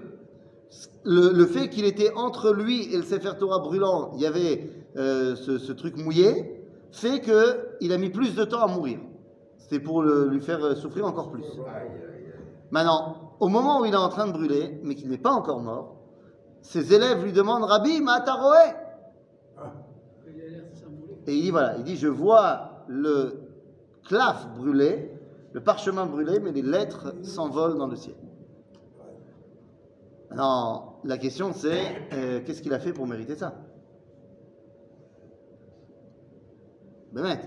Le, 1.03 1.31
le 1.33 1.45
fait 1.45 1.69
qu'il 1.69 1.85
était 1.85 2.13
entre 2.15 2.51
lui 2.53 2.93
et 2.93 2.97
le 2.97 3.03
Sefer 3.03 3.31
Torah 3.39 3.59
brûlant, 3.59 4.11
il 4.15 4.21
y 4.21 4.25
avait 4.25 4.69
euh, 4.97 5.35
ce, 5.35 5.57
ce 5.57 5.71
truc 5.71 5.97
mouillé, 5.97 6.63
fait 6.91 7.21
qu'il 7.21 7.91
a 7.93 7.97
mis 7.97 8.09
plus 8.09 8.35
de 8.35 8.43
temps 8.43 8.61
à 8.61 8.67
mourir. 8.67 8.99
C'était 9.57 9.79
pour 9.79 10.01
le- 10.03 10.27
lui 10.27 10.41
faire 10.41 10.63
euh, 10.63 10.75
souffrir 10.75 11.05
encore 11.05 11.31
plus. 11.31 11.43
Maintenant, 12.71 13.33
au 13.39 13.47
moment 13.47 13.81
où 13.81 13.85
il 13.85 13.93
est 13.93 13.97
en 13.97 14.09
train 14.09 14.27
de 14.27 14.31
brûler, 14.31 14.79
mais 14.83 14.95
qu'il 14.95 15.09
n'est 15.09 15.17
pas 15.17 15.31
encore 15.31 15.59
mort, 15.61 15.95
ses 16.61 16.93
élèves 16.93 17.23
lui 17.23 17.31
demandent 17.33 17.63
Rabbi, 17.63 18.01
Mataroé 18.01 18.57
et 21.27 21.33
il 21.35 21.41
dit 21.43 21.51
voilà, 21.51 21.77
il 21.77 21.83
dit 21.83 21.95
je 21.95 22.07
vois 22.07 22.83
le 22.87 23.41
claf 24.07 24.47
brûlé, 24.57 25.11
le 25.53 25.61
parchemin 25.61 26.05
brûlé, 26.05 26.39
mais 26.39 26.51
les 26.51 26.61
lettres 26.61 27.13
s'envolent 27.23 27.77
dans 27.77 27.87
le 27.87 27.95
ciel. 27.95 28.15
Non, 30.35 30.99
la 31.03 31.17
question 31.17 31.53
c'est 31.53 32.07
euh, 32.13 32.41
qu'est-ce 32.45 32.61
qu'il 32.61 32.73
a 32.73 32.79
fait 32.79 32.93
pour 32.93 33.07
mériter 33.07 33.35
ça? 33.35 33.55
Bémet. 37.11 37.39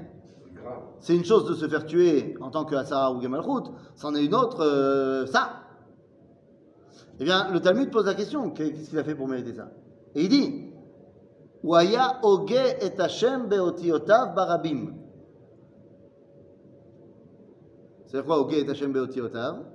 Grave. 0.55 0.83
C'est 0.99 1.15
une 1.15 1.25
chose 1.25 1.49
de 1.49 1.55
se 1.55 1.69
faire 1.69 1.87
tuer 1.87 2.37
en 2.41 2.51
tant 2.51 2.65
que 2.65 2.75
Hassara 2.75 3.13
ou 3.13 3.21
Gemalchut, 3.21 3.71
c'en 3.95 4.15
est 4.15 4.25
une 4.25 4.35
autre, 4.35 4.65
euh, 4.65 5.27
ça. 5.27 5.61
Eh 7.21 7.25
bien, 7.25 7.53
le 7.53 7.61
Talmud 7.61 7.91
pose 7.91 8.07
la 8.07 8.15
question 8.15 8.51
qu'est-ce 8.51 8.91
qu'il 8.91 8.99
a 8.99 9.05
fait 9.05 9.15
pour 9.15 9.29
mériter 9.29 9.55
ça? 9.55 9.71
Et 10.15 10.25
il 10.25 10.29
dit 10.29 10.73
Waya 11.63 12.19
oge 12.25 12.51
et 12.51 13.01
Hashem 13.01 13.49
beotiotav 13.49 14.35
barabim. 14.35 14.97
C'est 18.07 18.25
quoi 18.25 18.45
oge 18.45 18.55
et 18.55 18.69
Hashem 18.69 18.93
beotiotav? 18.93 19.72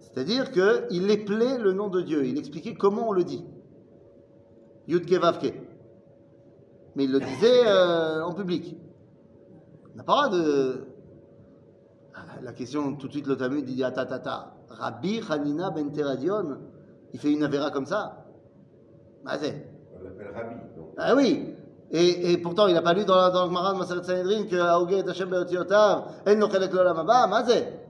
C'est-à-dire 0.00 0.50
qu'il 0.50 1.10
éplait 1.10 1.58
le 1.58 1.72
nom 1.72 1.88
de 1.88 2.00
Dieu, 2.00 2.24
il 2.26 2.38
expliquait 2.38 2.74
comment 2.74 3.08
on 3.08 3.12
le 3.12 3.24
dit. 3.24 3.44
Yudke 4.86 5.12
Vavke. 5.12 5.52
Mais 6.96 7.04
il 7.04 7.12
le 7.12 7.20
disait 7.20 7.66
euh, 7.66 8.24
en 8.24 8.32
public. 8.32 8.76
On 9.92 9.96
n'a 9.96 10.02
pas 10.04 10.28
de. 10.28 10.84
Ah, 12.14 12.40
La 12.42 12.52
question, 12.52 12.94
tout 12.96 13.06
de 13.06 13.12
suite, 13.12 13.26
le 13.26 13.36
Talmud 13.36 13.64
dit 13.64 13.82
Ah. 13.84 14.54
Rabbi 14.70 15.20
Hanina 15.28 15.70
ben 15.70 15.90
Teradion, 15.92 16.58
il 17.12 17.20
fait 17.20 17.32
une 17.32 17.42
avéra 17.44 17.70
comme 17.70 17.86
ça. 17.86 18.24
Ah, 19.26 19.36
c'est. 19.38 19.68
On 19.98 20.02
l'appelle 20.04 20.32
Rabbi. 20.34 20.54
Donc. 20.76 20.94
Ah 20.96 21.14
oui 21.14 21.54
et, 21.90 22.32
et 22.32 22.38
pourtant, 22.38 22.66
il 22.66 22.74
n'a 22.74 22.82
pas 22.82 22.92
lu 22.92 23.04
dans, 23.06 23.16
la- 23.16 23.32
Gemara 23.32 23.72
de 23.72 23.78
Maseret 23.78 24.02
Sanhedrin 24.04 24.44
que 24.44 24.56
Aoge 24.56 24.92
et 24.92 25.08
Hashem 25.08 25.30
beotiotav, 25.30 26.04
en 26.26 26.34
no 26.34 26.50
chelek 26.50 26.72
lo 26.72 26.80
olam 26.80 26.98
haba, 26.98 27.26
ma 27.26 27.44
c'est 27.46 27.87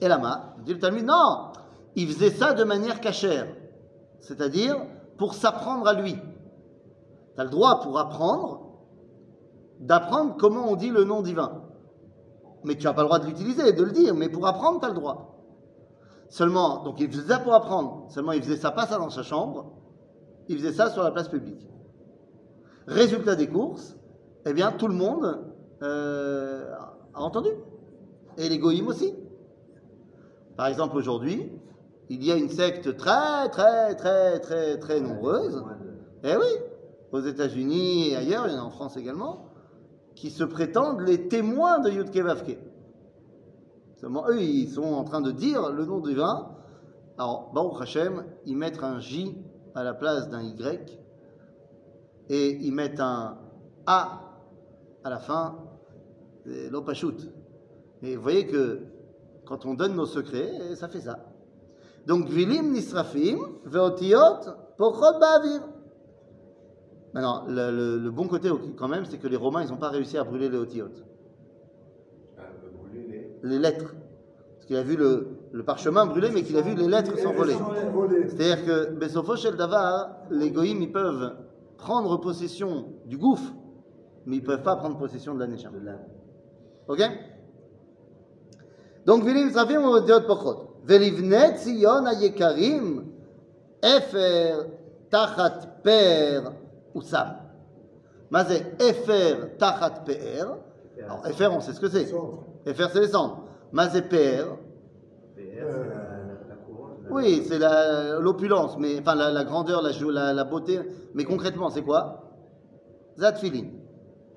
Et 0.00 0.08
là, 0.08 0.54
dit 0.64 0.74
le 0.74 0.78
Talmud, 0.78 1.04
non 1.04 1.52
Il 1.94 2.08
faisait 2.08 2.30
ça 2.30 2.52
de 2.52 2.64
manière 2.64 3.00
cachère, 3.00 3.46
c'est-à-dire 4.20 4.76
pour 5.16 5.34
s'apprendre 5.34 5.86
à 5.86 5.94
lui. 5.94 6.14
Tu 7.34 7.40
as 7.40 7.44
le 7.44 7.50
droit 7.50 7.80
pour 7.80 7.98
apprendre 7.98 8.62
d'apprendre 9.80 10.36
comment 10.38 10.70
on 10.70 10.76
dit 10.76 10.90
le 10.90 11.04
nom 11.04 11.22
divin. 11.22 11.62
Mais 12.64 12.76
tu 12.76 12.86
n'as 12.86 12.92
pas 12.92 13.02
le 13.02 13.08
droit 13.08 13.18
de 13.18 13.26
l'utiliser, 13.26 13.72
de 13.72 13.82
le 13.82 13.92
dire, 13.92 14.14
mais 14.14 14.28
pour 14.28 14.46
apprendre, 14.46 14.80
tu 14.80 14.86
as 14.86 14.88
le 14.88 14.94
droit. 14.94 15.36
Seulement, 16.28 16.82
donc 16.82 17.00
il 17.00 17.10
faisait 17.10 17.28
ça 17.28 17.38
pour 17.38 17.54
apprendre, 17.54 18.06
seulement 18.08 18.32
il 18.32 18.42
faisait 18.42 18.56
ça 18.56 18.72
pas 18.72 18.86
ça 18.86 18.98
dans 18.98 19.10
sa 19.10 19.22
chambre, 19.22 19.72
il 20.48 20.58
faisait 20.58 20.72
ça 20.72 20.90
sur 20.90 21.02
la 21.02 21.10
place 21.10 21.28
publique. 21.28 21.68
Résultat 22.86 23.36
des 23.36 23.48
courses, 23.48 23.96
eh 24.44 24.52
bien 24.52 24.72
tout 24.72 24.88
le 24.88 24.94
monde 24.94 25.44
euh, 25.82 26.72
a 27.14 27.20
entendu. 27.22 27.50
Et 28.38 28.48
les 28.48 28.60
aussi. 28.82 29.14
Par 30.56 30.66
exemple, 30.66 30.96
aujourd'hui, 30.96 31.50
il 32.08 32.24
y 32.24 32.32
a 32.32 32.36
une 32.36 32.48
secte 32.48 32.96
très, 32.96 33.48
très, 33.50 33.94
très, 33.94 34.40
très, 34.40 34.78
très 34.78 35.00
nombreuse. 35.00 35.62
Eh 36.24 36.36
oui, 36.36 36.46
aux 37.12 37.20
États-Unis 37.20 38.10
et 38.10 38.16
ailleurs, 38.16 38.46
il 38.48 38.54
y 38.54 38.56
en 38.56 38.62
a 38.62 38.64
en 38.64 38.70
France 38.70 38.96
également, 38.96 39.46
qui 40.14 40.30
se 40.30 40.44
prétendent 40.44 41.02
les 41.02 41.28
témoins 41.28 41.80
de 41.80 41.90
Yudke 41.90 42.16
Vavke. 42.16 42.58
Seulement, 43.96 44.28
eux, 44.28 44.40
ils 44.40 44.68
sont 44.68 44.94
en 44.94 45.04
train 45.04 45.20
de 45.20 45.30
dire 45.30 45.70
le 45.70 45.84
nom 45.84 46.00
divin. 46.00 46.48
Alors, 47.18 47.50
Baruch 47.52 47.82
Hashem, 47.82 48.24
ils 48.46 48.56
mettent 48.56 48.82
un 48.82 48.98
J 48.98 49.36
à 49.74 49.82
la 49.82 49.94
place 49.94 50.28
d'un 50.28 50.42
Y 50.42 50.98
et 52.28 52.56
ils 52.60 52.72
mettent 52.72 53.00
un 53.00 53.38
A 53.86 54.20
à 55.04 55.10
la 55.10 55.18
fin, 55.18 55.58
l'opachut. 56.44 57.30
Et 58.02 58.16
vous 58.16 58.22
voyez 58.22 58.46
que 58.46 58.82
quand 59.46 59.64
on 59.66 59.74
donne 59.74 59.94
nos 59.94 60.06
secrets, 60.06 60.74
ça 60.74 60.88
fait 60.88 61.00
ça. 61.00 61.18
Donc, 62.06 62.28
Vilim 62.28 62.72
Nisrafim, 62.72 63.38
Veotiot, 63.64 64.18
Pochot 64.76 65.18
Ba'avir. 65.20 65.62
Maintenant, 67.14 67.44
le, 67.48 67.70
le- 67.70 67.98
le 67.98 68.10
bon 68.10 68.28
côté 68.28 68.50
quand 68.76 68.88
même, 68.88 69.04
c'est 69.06 69.18
que 69.18 69.26
les 69.26 69.36
Romains, 69.36 69.62
ils 69.62 69.70
n'ont 69.70 69.76
pas 69.78 69.88
réussi 69.88 70.18
à 70.18 70.24
brûler 70.24 70.48
les 70.48 70.58
Otiotes, 70.58 71.04
Ah, 72.38 72.42
les. 73.42 73.58
lettres. 73.58 73.94
Parce 74.54 74.66
qu'il 74.66 74.76
a 74.76 74.82
vu 74.82 74.96
le, 74.96 75.28
le 75.52 75.64
parchemin 75.64 76.06
brûlé, 76.06 76.30
mais 76.32 76.42
qu'il 76.42 76.56
a 76.56 76.60
vu 76.60 76.74
les 76.74 76.88
lettres 76.88 77.16
s'envoler. 77.18 77.54
C'est-à-dire 78.28 78.64
que 78.66 78.92
Besofo 78.92 79.36
Shel 79.36 79.56
Davar, 79.56 80.16
les 80.30 80.50
Goïms, 80.50 80.82
ils 80.82 80.92
peuvent 80.92 81.36
prendre 81.78 82.16
possession 82.20 82.92
du 83.06 83.16
gouffre, 83.16 83.52
mais 84.26 84.36
ils 84.36 84.42
ne 84.42 84.46
peuvent 84.46 84.62
pas 84.62 84.76
prendre 84.76 84.98
possession 84.98 85.34
de 85.34 85.40
la 85.40 85.46
l'âme. 85.46 86.04
Ok? 86.88 87.00
Donc, 89.06 89.24
Vilim 89.24 89.50
Srafim, 89.50 89.80
on 89.84 89.92
va 89.92 90.00
dire 90.00 90.26
Pochot. 90.26 90.80
Velivne 90.84 91.56
Tzion 91.56 92.04
Ayekarim, 92.06 93.04
Efer, 93.82 94.54
Tachat 95.08 95.80
Per, 95.82 96.42
Oussam. 96.94 97.36
Mazé, 98.30 98.62
Efer, 98.80 99.56
Tachat 99.58 100.02
Per. 100.04 100.44
Alors, 101.04 101.26
Efer, 101.26 101.46
on 101.46 101.60
sait 101.60 101.72
ce 101.72 101.80
que 101.80 101.88
c'est. 101.88 102.12
Efer, 102.66 102.86
c'est 102.92 103.00
les 103.00 103.08
cendres. 103.08 103.44
Mazé 103.72 104.02
Per. 104.02 104.44
Oui, 107.08 107.44
c'est 107.48 107.60
l'opulence, 108.20 108.76
mais 108.78 108.98
enfin 108.98 109.14
la, 109.14 109.30
la 109.30 109.44
grandeur, 109.44 109.80
la, 109.82 110.44
beauté. 110.44 110.80
Mais 111.14 111.24
concrètement, 111.24 111.70
c'est 111.70 111.82
quoi? 111.82 112.24
Zatfilin. 113.16 113.68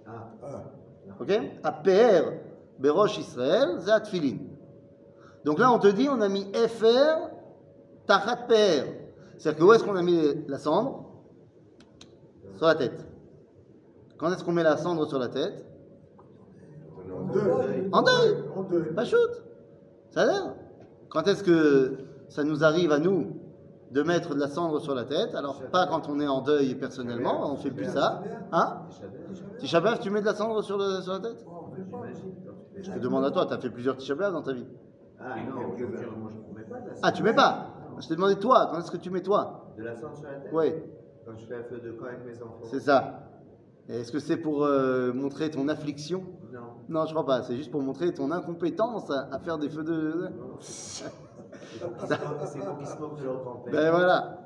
Ah. 0.07 0.29
Ok? 1.19 1.31
Aper, 1.63 2.21
Berosh 2.77 3.17
Israël, 3.17 3.79
Zatfilin. 3.79 4.37
Donc 5.45 5.59
là, 5.59 5.71
on 5.71 5.79
te 5.79 5.87
dit, 5.87 6.07
on 6.09 6.21
a 6.21 6.29
mis 6.29 6.47
Efer 6.53 7.15
Tachat 8.05 8.35
Per. 8.47 8.83
C'est-à-dire 9.37 9.59
que 9.59 9.63
où 9.63 9.73
est-ce 9.73 9.83
qu'on 9.83 9.95
a 9.95 10.01
mis 10.01 10.19
la 10.47 10.57
cendre? 10.57 11.05
Sur 12.57 12.67
la 12.67 12.75
tête. 12.75 13.05
Quand 14.17 14.31
est-ce 14.33 14.43
qu'on 14.43 14.51
met 14.51 14.63
la 14.63 14.75
cendre 14.75 15.05
sur 15.07 15.17
la 15.17 15.29
tête? 15.29 15.65
En 17.09 17.21
deuil. 17.31 17.89
En 17.91 18.01
deuil 18.01 18.43
En 18.55 18.63
deuil. 18.63 18.93
Pas 18.93 19.05
shoot. 19.05 19.43
Ça 20.09 20.23
a 20.23 20.25
l'air. 20.25 20.55
Quand 21.09 21.27
est-ce 21.27 21.43
que 21.43 21.97
ça 22.27 22.43
nous 22.43 22.63
arrive 22.63 22.91
à 22.91 22.99
nous 22.99 23.37
de 23.91 24.03
mettre 24.03 24.35
de 24.35 24.39
la 24.39 24.49
cendre 24.49 24.79
sur 24.79 24.93
la 24.93 25.05
tête? 25.05 25.33
Alors, 25.35 25.61
pas 25.71 25.87
quand 25.87 26.09
on 26.09 26.19
est 26.19 26.27
en 26.27 26.41
deuil 26.41 26.75
personnellement, 26.75 27.51
on 27.51 27.55
fait 27.55 27.71
plus 27.71 27.85
ça. 27.85 28.21
Hein? 28.51 28.81
Tisha 29.59 29.81
tu 29.99 30.09
mets 30.09 30.21
de 30.21 30.25
la 30.25 30.35
cendre 30.35 30.61
sur, 30.61 30.77
le- 30.77 31.01
sur 31.01 31.13
la 31.13 31.19
tête? 31.19 31.45
Fais 32.75 32.83
Je 32.83 32.91
te 32.91 32.99
demande 32.99 33.23
à 33.25 33.31
toi, 33.31 33.45
tu 33.45 33.53
as 33.53 33.57
fait 33.57 33.69
plusieurs 33.69 33.95
Tisha 33.97 34.15
dans 34.15 34.41
ta 34.41 34.51
vie. 34.53 34.65
Ah 35.21 35.35
non, 35.49 35.75
je 35.77 35.85
moi 35.85 36.29
je 36.31 36.37
ne 36.53 36.57
mets 36.57 36.63
pas 36.69 36.79
de 36.79 36.87
la 36.89 36.93
Ah, 37.03 37.11
tu 37.11 37.23
mets 37.23 37.33
pas 37.33 37.67
Je 37.99 38.07
t'ai 38.07 38.15
demandé 38.15 38.35
toi, 38.37 38.67
quand 38.71 38.79
est-ce 38.79 38.91
que 38.91 38.97
tu 38.97 39.09
mets 39.09 39.21
toi? 39.21 39.65
De 39.77 39.83
la 39.83 39.95
cendre 39.95 40.15
sur 40.15 40.25
la 40.27 40.35
tête? 40.35 40.51
Oui, 40.53 40.73
Quand 41.25 41.33
je 41.37 41.45
fais 41.45 41.55
un 41.55 41.63
feu 41.63 41.79
de 41.79 41.91
camp 41.91 42.05
avec 42.05 42.25
mes 42.25 42.41
enfants. 42.41 42.59
c'est 42.63 42.79
ça. 42.79 43.25
Est-ce 43.89 44.11
que 44.11 44.19
c'est 44.19 44.37
pour 44.37 44.63
euh, 44.65 45.11
montrer 45.13 45.49
ton 45.49 45.67
affliction? 45.67 46.23
Non. 46.53 46.59
Non, 46.89 47.05
je 47.05 47.11
crois 47.13 47.25
pas. 47.25 47.41
C'est 47.43 47.55
juste 47.55 47.71
pour 47.71 47.81
montrer 47.81 48.13
ton 48.13 48.31
incompétence 48.31 49.09
à, 49.09 49.27
à 49.31 49.39
faire 49.39 49.57
des 49.57 49.67
feux 49.69 49.83
de. 49.83 50.29
non. 50.37 50.57
C'est 50.59 51.05
pour 51.83 52.77
qu'ils 52.77 52.87
se 52.87 52.97
moquent- 52.97 53.19
de 53.19 53.23
leur 53.25 53.43
grand-père. 53.43 53.71
Ben 53.73 53.91
voilà. 53.91 54.37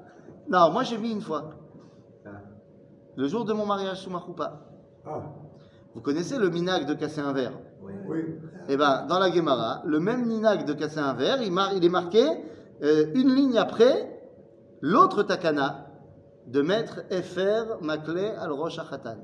Non, 0.50 0.72
moi 0.72 0.84
j'ai 0.84 0.98
mis 0.98 1.12
une 1.12 1.22
fois. 1.22 1.52
Ah. 2.26 2.30
Le 3.16 3.28
jour 3.28 3.46
de 3.46 3.54
mon 3.54 3.66
mariage 3.66 4.02
sous 4.02 4.10
ma 4.10 4.20
choupa. 4.20 4.62
Ah, 5.06 5.22
Vous 5.94 6.02
connaissez 6.02 6.38
le 6.38 6.50
minag 6.50 6.86
de 6.86 6.94
casser 6.94 7.22
un 7.22 7.34
verre 7.34 7.54
Oui. 8.14 8.20
oui. 8.28 8.50
Eh 8.70 8.78
ben, 8.78 9.06
dans 9.08 9.20
la 9.20 9.30
Gemara, 9.32 9.82
le 9.86 10.00
même 10.00 10.26
minag 10.26 10.66
de 10.66 10.74
casser 10.74 11.00
un 11.00 11.14
verre, 11.14 11.42
il, 11.42 11.52
mar- 11.52 11.74
il 11.76 11.84
est 11.84 11.90
marqué 11.90 12.24
euh, 12.84 13.08
une 13.14 13.34
ligne 13.36 13.58
après 13.58 14.10
l'autre 14.82 15.24
takana 15.24 15.88
de 16.48 16.62
mettre 16.62 17.02
Efer 17.10 17.64
Makle 17.82 18.34
al 18.40 18.52
Rosh 18.52 18.80
Hachatan. 18.80 19.18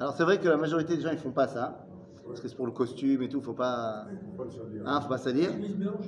Alors 0.00 0.14
c'est 0.14 0.24
vrai 0.24 0.38
que 0.38 0.48
la 0.48 0.56
majorité 0.56 0.96
des 0.96 1.02
gens 1.02 1.10
ils 1.12 1.18
font 1.18 1.30
pas 1.32 1.46
ça 1.48 1.84
parce 2.26 2.40
que 2.40 2.48
c'est 2.48 2.54
pour 2.56 2.66
le 2.66 2.72
costume 2.72 3.22
et 3.22 3.28
tout, 3.28 3.40
faut 3.40 3.52
pas, 3.52 4.04
Faut 4.36 4.42
pas 4.42 4.44
le 4.44 4.50
salir. 4.50 4.82
hein, 4.86 5.00
faut 5.00 5.08
pas 5.08 5.18
salir. 5.18 5.50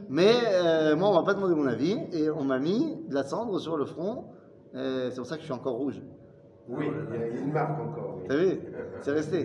Mais 0.08 0.32
euh, 0.52 0.96
moi 0.96 1.08
on 1.10 1.14
m'a 1.14 1.22
pas 1.24 1.34
demandé 1.34 1.54
mon 1.54 1.66
avis 1.66 1.98
et 2.12 2.30
on 2.30 2.44
m'a 2.44 2.58
mis 2.60 2.96
de 3.08 3.14
la 3.14 3.24
cendre 3.24 3.58
sur 3.58 3.76
le 3.76 3.84
front. 3.84 4.26
Euh, 4.74 5.10
c'est 5.10 5.16
pour 5.16 5.26
ça 5.26 5.34
que 5.36 5.40
je 5.40 5.46
suis 5.46 5.52
encore 5.54 5.74
rouge. 5.74 6.00
Oui, 6.68 6.86
il 7.12 7.20
y 7.20 7.22
a 7.22 7.26
une 7.42 7.52
marque 7.52 7.80
encore. 7.80 8.16
oui. 8.20 8.26
T'as 8.28 8.36
vu? 8.36 8.58
C'est 9.02 9.12
resté. 9.12 9.44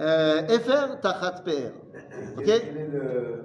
Euh, 0.00 0.42
Efer 0.48 1.00
Tachat 1.00 1.42
Per. 1.44 1.72
Ok 2.36 2.44
Quel 2.44 2.76
est 2.76 2.88
le, 2.88 3.44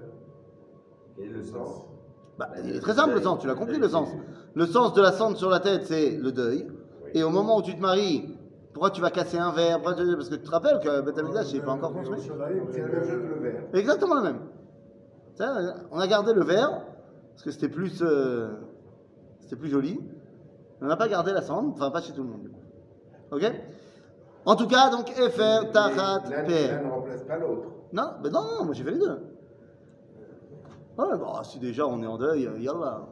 Quel 1.15 1.25
est 1.25 1.29
le 1.29 1.43
sens? 1.43 1.85
Bah, 2.37 2.49
il 2.63 2.75
est 2.75 2.79
très 2.79 2.93
simple 2.93 3.13
le 3.13 3.21
sens, 3.21 3.39
tu 3.39 3.47
l'as 3.47 3.53
compris 3.55 3.77
le 3.77 3.89
sens. 3.89 4.09
Le 4.55 4.65
sens 4.65 4.93
de 4.93 5.01
la 5.01 5.11
cendre 5.11 5.37
sur 5.37 5.49
la 5.49 5.59
tête, 5.59 5.85
c'est 5.85 6.11
le 6.11 6.31
deuil. 6.31 6.67
Et 7.13 7.23
au 7.23 7.29
moment 7.29 7.57
où 7.57 7.61
tu 7.61 7.75
te 7.75 7.81
maries, 7.81 8.37
pourquoi 8.73 8.91
tu 8.91 9.01
vas 9.01 9.11
casser 9.11 9.37
un 9.37 9.51
verre? 9.51 9.81
Parce 9.81 9.97
que 9.97 10.35
tu 10.35 10.41
te 10.41 10.49
rappelles 10.49 10.79
que 10.79 11.01
Beth 11.01 11.17
Amikdash 11.17 11.53
n'est 11.53 11.59
pas 11.59 11.71
encore 11.71 11.93
construit. 11.93 12.21
Exactement 13.73 14.15
le 14.15 14.21
même. 14.21 14.39
On 15.91 15.99
a 15.99 16.07
gardé 16.07 16.33
le 16.33 16.43
verre, 16.43 16.81
parce 17.31 17.43
que 17.43 17.51
c'était 17.51 17.69
plus, 17.69 18.01
euh, 18.01 18.49
c'était 19.41 19.55
plus 19.55 19.69
joli. 19.69 19.99
On 20.81 20.87
n'a 20.87 20.95
pas 20.95 21.09
gardé 21.09 21.31
la 21.31 21.41
cendre, 21.41 21.73
enfin 21.73 21.91
pas 21.91 22.01
chez 22.01 22.13
tout 22.13 22.23
le 22.23 22.29
monde. 22.29 22.49
Ok? 23.31 23.51
En 24.49 24.55
tout 24.55 24.67
cas, 24.67 24.89
donc, 24.89 25.07
Efer, 25.11 25.69
Tachat, 25.71 26.23
L'un 26.29 26.43
Per. 26.43 26.67
l'un 26.71 26.81
ne 26.83 26.89
remplace 26.89 27.23
pas 27.23 27.37
l'autre. 27.37 27.67
Non, 27.93 28.13
ben 28.23 28.31
non, 28.31 28.41
non, 28.41 28.65
moi 28.65 28.73
j'ai 28.73 28.83
fait 28.83 28.91
les 28.91 28.97
deux. 28.97 29.19
Ouais, 30.97 31.17
bah, 31.19 31.41
si 31.43 31.59
déjà 31.59 31.85
on 31.87 32.01
est 32.01 32.07
en 32.07 32.17
deuil, 32.17 32.47
euh, 32.47 32.57
yallah. 32.57 33.07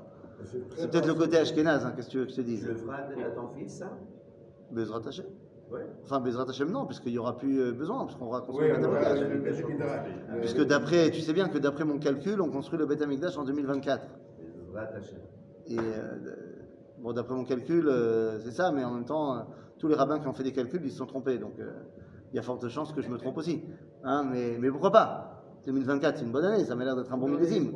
C'est 0.75 0.89
peut-être 0.89 1.06
le 1.08 1.13
côté 1.13 1.38
ashkénaze, 1.38 1.86
hein, 1.86 1.94
qu'est-ce 1.96 2.08
que 2.08 2.12
tu 2.12 2.17
veux 2.20 2.25
que 2.25 2.32
je 2.32 2.36
te 2.38 2.41
dise 2.41 2.65
le 2.67 2.75
feras 2.75 2.98
à 2.98 3.29
ton 3.36 3.50
fils, 3.56 3.77
ça 3.77 3.89
Bezrat 4.72 5.01
Hashem 5.08 5.25
Oui. 5.72 5.79
Enfin, 6.03 6.20
Bezrat 6.22 6.46
Hashem, 6.50 6.72
non, 6.72 6.86
puisqu'il 6.88 7.12
n'y 7.12 7.20
aura 7.20 7.38
plus 7.38 7.60
euh, 7.62 7.72
besoin, 7.72 8.06
parce 8.06 8.15
qu'on 8.15 8.29
va 8.29 8.39
Oui, 8.39 8.46
construire 8.48 8.79
le 8.79 8.88
on 8.88 8.91
Beth 8.94 9.01
va 9.03 9.10
Amikdash. 9.12 9.29
le 9.29 9.39
Beth 9.39 9.63
Amikdash. 9.63 10.06
Euh, 10.32 10.39
Puisque 10.39 10.63
d'après, 10.65 11.12
tu 11.12 11.22
sais 11.22 11.34
bien 11.34 11.50
que 11.50 11.58
d'après 11.60 11.86
mon 11.86 12.00
calcul, 12.00 12.41
on 12.41 12.50
construit 12.50 12.79
le 12.79 12.86
Beth 12.88 13.01
Amikdash 13.03 13.38
en 13.38 13.44
2024. 13.44 14.08
Bezrat 14.67 14.82
Hashem. 14.96 15.20
Et 15.67 15.77
euh, 15.77 15.84
bon, 17.00 17.13
d'après 17.13 17.36
mon 17.36 17.44
calcul, 17.46 17.88
euh, 17.88 18.39
c'est 18.39 18.51
ça, 18.51 18.72
mais 18.72 18.84
en 18.84 18.91
même 18.91 19.06
temps, 19.06 19.36
euh, 19.36 19.39
tous 19.79 19.88
les 19.88 19.96
rabbins 19.96 20.19
qui 20.19 20.27
ont 20.27 20.34
fait 20.34 20.43
des 20.43 20.53
calculs, 20.53 20.81
ils 20.84 20.91
se 20.91 20.98
sont 20.98 21.05
trompés. 21.05 21.38
Donc, 21.38 21.53
euh, 21.60 21.72
il 22.31 22.36
y 22.36 22.39
a 22.39 22.41
forte 22.41 22.67
chance 22.69 22.91
que 22.91 23.01
je 23.01 23.10
me 23.10 23.17
trompe 23.17 23.38
aussi. 23.38 23.63
Hein, 24.03 24.25
mais, 24.31 24.57
mais 24.60 24.69
pourquoi 24.69 24.91
pas? 24.91 25.34
2024, 25.65 26.17
c'est 26.17 26.24
une 26.25 26.31
bonne 26.31 26.46
année, 26.46 26.63
ça 26.63 26.75
m'a 26.75 26.86
l'air 26.86 26.96
d'être 26.96 27.12
un 27.12 27.17
bon 27.17 27.27
millésime. 27.27 27.74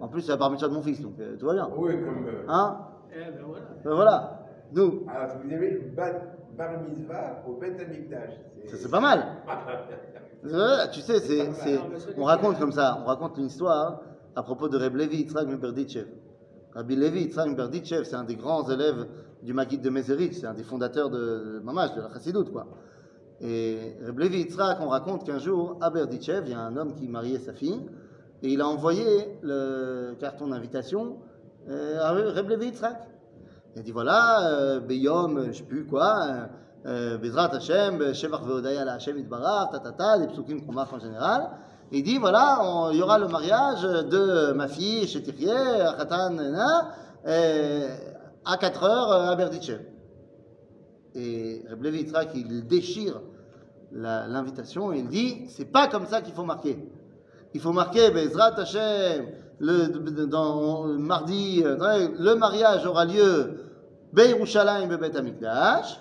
En 0.00 0.08
plus, 0.08 0.22
c'est 0.22 0.30
la 0.32 0.36
bar 0.36 0.50
mitzvah 0.50 0.68
de 0.68 0.72
mon 0.74 0.82
fils, 0.82 1.00
donc 1.02 1.14
euh, 1.20 1.36
tout 1.36 1.46
va 1.46 1.52
bien. 1.54 1.68
Oui, 1.76 1.92
comme. 2.02 2.26
euh, 2.26 2.44
Hein? 2.48 2.78
Eh 3.12 3.18
ben 3.32 3.44
voilà. 3.46 3.64
Ben 3.84 3.94
voilà. 3.94 4.40
Nous, 4.72 5.04
Alors, 5.08 5.30
si 5.30 5.36
vous 5.46 5.52
aimez 5.54 5.78
bar, 5.96 6.10
bar 6.56 6.70
mitzvah 6.88 7.42
au 7.46 7.52
Beth 7.54 7.78
ça, 8.66 8.76
c'est 8.76 8.90
pas 8.90 9.00
mal. 9.00 9.26
Euh, 10.44 10.86
tu 10.92 11.00
sais, 11.00 11.18
c'est, 11.18 11.52
c'est- 11.54 11.80
on 12.16 12.22
raconte 12.24 12.58
comme 12.58 12.70
ça, 12.70 13.00
on 13.02 13.06
raconte 13.06 13.36
une 13.38 13.46
histoire 13.46 14.02
à 14.36 14.42
propos 14.44 14.68
de 14.68 14.76
Reb 14.76 14.94
Levi 14.94 15.16
Yitzhak 15.22 15.46
Miberditchev. 15.48 16.06
Rabbi 16.72 16.94
Levi 16.94 17.22
Yitzhak 17.22 17.48
Miberditchev, 17.48 18.04
c'est 18.04 18.14
un 18.14 18.22
des 18.22 18.36
grands 18.36 18.68
élèves 18.70 19.08
du 19.42 19.52
Maguid 19.52 19.82
de 19.82 19.90
Meserich, 19.90 20.34
c'est 20.34 20.46
un 20.46 20.54
des 20.54 20.64
fondateurs 20.64 21.10
de 21.10 21.60
Mamash, 21.62 21.94
de 21.94 22.00
la 22.00 22.08
Chassidoute, 22.12 22.52
quoi. 22.52 22.66
Et 23.40 23.96
Reb 24.04 24.18
Levi 24.18 24.38
Yitzhak, 24.38 24.78
on 24.80 24.88
raconte 24.88 25.24
qu'un 25.24 25.38
jour, 25.38 25.76
à 25.80 25.90
Berditchev, 25.90 26.44
il 26.46 26.52
y 26.52 26.54
a 26.54 26.60
un 26.60 26.76
homme 26.76 26.94
qui 26.94 27.06
mariait 27.06 27.38
sa 27.38 27.52
fille, 27.52 27.80
et 28.42 28.52
il 28.52 28.60
a 28.60 28.66
envoyé 28.66 29.38
le 29.42 30.14
carton 30.18 30.48
d'invitation 30.48 31.18
euh, 31.68 32.00
à 32.00 32.12
Reb 32.12 32.48
Levi 32.48 32.66
Yitzhak. 32.66 32.96
Il 33.76 33.80
a 33.80 33.82
dit 33.82 33.92
voilà, 33.92 34.48
euh, 34.48 34.80
Beyom, 34.80 35.48
je 35.48 35.58
sais 35.58 35.62
plus 35.62 35.84
quoi, 35.84 36.22
euh, 36.22 36.46
euh, 36.86 37.18
Bezrat 37.18 37.54
Hashem, 37.54 38.14
Shevach 38.14 38.42
Veodaya 38.42 38.86
la 38.86 38.94
Hashem 38.94 39.18
Itbarach, 39.18 39.70
tatata, 39.70 40.16
les 40.16 40.28
psukim 40.28 40.64
qu'on 40.64 40.74
en 40.74 40.98
général. 40.98 41.50
Il 41.92 42.02
dit 42.02 42.16
voilà, 42.16 42.88
il 42.92 42.98
y 42.98 43.02
aura 43.02 43.18
le 43.18 43.28
mariage 43.28 43.82
de 43.82 44.52
ma 44.52 44.66
fille 44.66 45.06
à 45.50 45.92
Khatan, 45.92 46.38
à 48.46 48.56
4 48.56 48.84
heures 48.84 49.12
euh, 49.12 49.32
à 49.32 49.36
Berditchev. 49.36 49.80
Et 51.14 51.62
Reb 51.68 51.82
Levi 51.82 52.00
Yitzhak, 52.00 52.30
il 52.34 52.66
déchire 52.66 53.20
l'invitation 53.92 54.92
et 54.92 54.98
il 54.98 55.08
dit 55.08 55.46
c'est 55.48 55.64
pas 55.64 55.88
comme 55.88 56.06
ça 56.06 56.20
qu'il 56.20 56.34
faut 56.34 56.44
marquer. 56.44 56.78
Il 57.54 57.60
faut 57.60 57.72
marquer 57.72 58.10
Bezrat 58.10 58.58
Hashem, 58.58 59.26
le, 59.58 59.86
dans, 60.26 60.84
le 60.84 60.98
mardi, 60.98 61.62
euh, 61.64 62.08
le 62.18 62.34
mariage 62.34 62.84
aura 62.84 63.06
lieu 63.06 63.54
Beirushalayim 64.12 64.88
Bebet 64.88 65.16
Amikdash. 65.16 66.00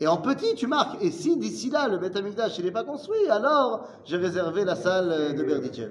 Et 0.00 0.06
en 0.06 0.18
petit, 0.18 0.54
tu 0.54 0.66
marques. 0.66 1.02
Et 1.02 1.10
si 1.10 1.38
d'ici 1.38 1.70
là, 1.70 1.88
le 1.88 1.96
Beth 1.96 2.16
Amikdash, 2.16 2.58
il 2.58 2.66
n'est 2.66 2.70
pas 2.70 2.84
construit, 2.84 3.28
alors 3.30 3.88
j'ai 4.04 4.18
réservé 4.18 4.64
la 4.64 4.76
salle 4.76 5.10
euh, 5.10 5.32
de 5.32 5.42
Berditchev. 5.42 5.90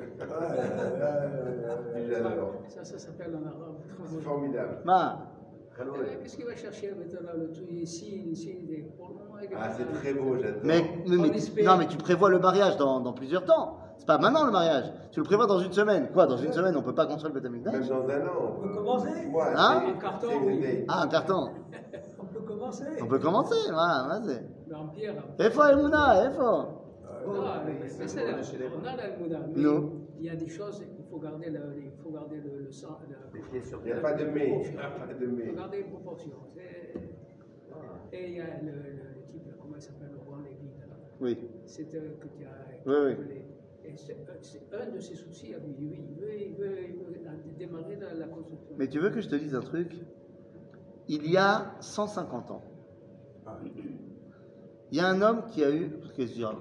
J'adore. 2.07 2.53
Ça, 2.67 2.83
ça 2.83 3.00
s'appelle 3.00 3.33
en 3.35 3.47
arabe. 3.47 3.75
C'est 4.05 4.21
formidable. 4.21 4.77
Ma, 4.83 5.25
Eh, 5.77 6.24
Qu'est-ce 6.24 6.38
qu'il 6.38 6.46
va 6.46 6.55
chercher 6.55 6.91
maintenant 6.91 7.32
le 7.38 7.51
truc 7.51 7.70
ici, 7.70 8.24
ici, 8.32 8.60
des- 8.63 8.84
pour 8.98 9.10
le 9.10 9.15
moment, 9.15 9.36
il 9.41 9.50
Ah, 9.60 9.70
c'est 9.75 9.91
très 10.00 10.13
beau, 10.13 10.38
j'adore. 10.38 10.62
mais, 10.63 10.82
non, 11.63 11.77
mais 11.77 11.88
tu 11.88 11.98
prévois 11.98 12.29
le 12.29 12.39
mariage 12.39 12.77
dans, 12.77 13.01
dans 13.01 13.12
plusieurs 13.12 13.44
temps. 13.44 13.77
C'est 13.98 14.05
pas 14.07 14.18
maintenant 14.18 14.46
le 14.46 14.51
mariage. 14.51 14.85
Tu 15.11 15.20
le 15.20 15.25
prévois 15.25 15.48
dans 15.48 15.59
une 15.59 15.72
semaine. 15.74 16.09
Quoi, 16.14 16.27
dans 16.27 16.38
une 16.38 16.53
semaine, 16.53 16.75
on 16.77 16.81
peut 16.81 16.96
pas 16.96 17.05
construire 17.05 17.33
le 17.33 17.40
Beth 17.42 17.51
Même 17.51 17.64
dans 17.88 18.09
un 18.09 18.22
an. 18.27 18.57
On 18.57 18.61
peut 18.68 18.74
commencer. 18.74 19.09
Hein? 19.55 19.83
Un 19.88 20.00
carton, 20.00 20.27
oui. 20.46 20.53
une 20.53 20.85
Ah, 20.88 21.01
un 21.03 21.07
carton. 21.07 21.50
On 22.20 22.25
peut 22.25 22.40
commencer. 22.42 22.83
On 23.01 23.05
peut 23.07 23.20
commencer. 23.20 23.55
Voilà, 23.72 24.07
vas-y. 24.09 24.42
Mais 24.68 24.75
en 24.75 24.88
pierre. 24.88 25.16
Efo 25.40 25.64
Emouna, 25.64 26.25
Efo. 26.25 26.42
Non, 26.42 27.44
mais 27.66 27.88
c'est 27.88 28.07
ça, 28.07 28.22
on 28.22 28.85
a 28.85 28.94
mais 29.55 29.64
il 30.20 30.25
y 30.25 30.29
a 30.29 30.35
des 30.35 30.48
choses, 30.48 30.83
faut 31.16 31.22
garder 31.22 31.50
le, 31.50 31.60
il 31.78 31.92
faut 32.04 32.12
garder 32.12 32.38
le, 32.42 32.60
le 32.66 32.72
sang, 32.72 33.00
la- 33.10 33.18
Les 33.34 33.46
pieds 33.48 33.62
sur 33.62 33.80
Il 33.82 33.86
n'y 33.86 33.92
a 33.94 34.00
pas 34.01 34.14
de 34.14 34.25
mais. 34.25 34.62
Il 34.62 35.48
faut 35.50 35.56
garder 35.56 35.78
une 35.80 35.90
proportion. 35.90 36.32
C'est- 36.54 36.94
Et 38.14 38.28
il 38.30 38.36
y 38.36 38.40
a 38.42 38.62
le, 38.62 38.72
le- 38.72 39.16
le 39.16 39.24
type, 39.25 39.46
là, 39.48 39.54
comment 39.62 39.75
il 39.75 39.82
s'appelle, 39.82 40.12
le 40.12 40.20
roi 40.20 40.38
Lévi, 40.44 40.70
là. 40.80 40.86
Oui. 41.20 41.38
c'est 41.66 41.86
que 41.86 41.92
tu 41.92 42.46
as 42.46 42.82
Oui, 42.86 42.94
oui. 43.06 43.12
appelé. 43.14 43.46
Et 43.84 43.96
c'est 43.98 44.18
un- 44.74 44.92
de 44.92 45.00
ses 45.00 45.16
soucis 45.16 45.54
à 45.54 45.60
lui. 45.60 45.75
Il 45.80 46.16
veut, 46.20 46.34
il 46.38 46.54
veut, 46.56 46.78
il 46.90 46.96
veut, 46.96 47.16
il 47.18 47.51
veut 47.51 47.58
démarrer 47.58 47.96
la, 47.98 48.14
la 48.14 48.28
construction. 48.28 48.75
Mais 48.78 48.88
tu 48.88 49.00
veux 49.00 49.10
que 49.10 49.22
je 49.22 49.30
te 49.30 49.36
dise 49.36 49.56
un 49.56 49.62
truc? 49.62 49.94
Il 51.08 51.30
y 51.30 51.38
a 51.38 51.75
150 51.82 52.51
ans, 52.51 52.64
il 54.92 54.98
y 54.98 55.00
a 55.01 55.08
un 55.08 55.22
homme 55.22 55.44
qui 55.48 55.64
a 55.64 55.70
eu, 55.75 55.90
parce 55.90 56.14
que 56.14 56.25
je 56.25 56.34
dirais 56.34 56.56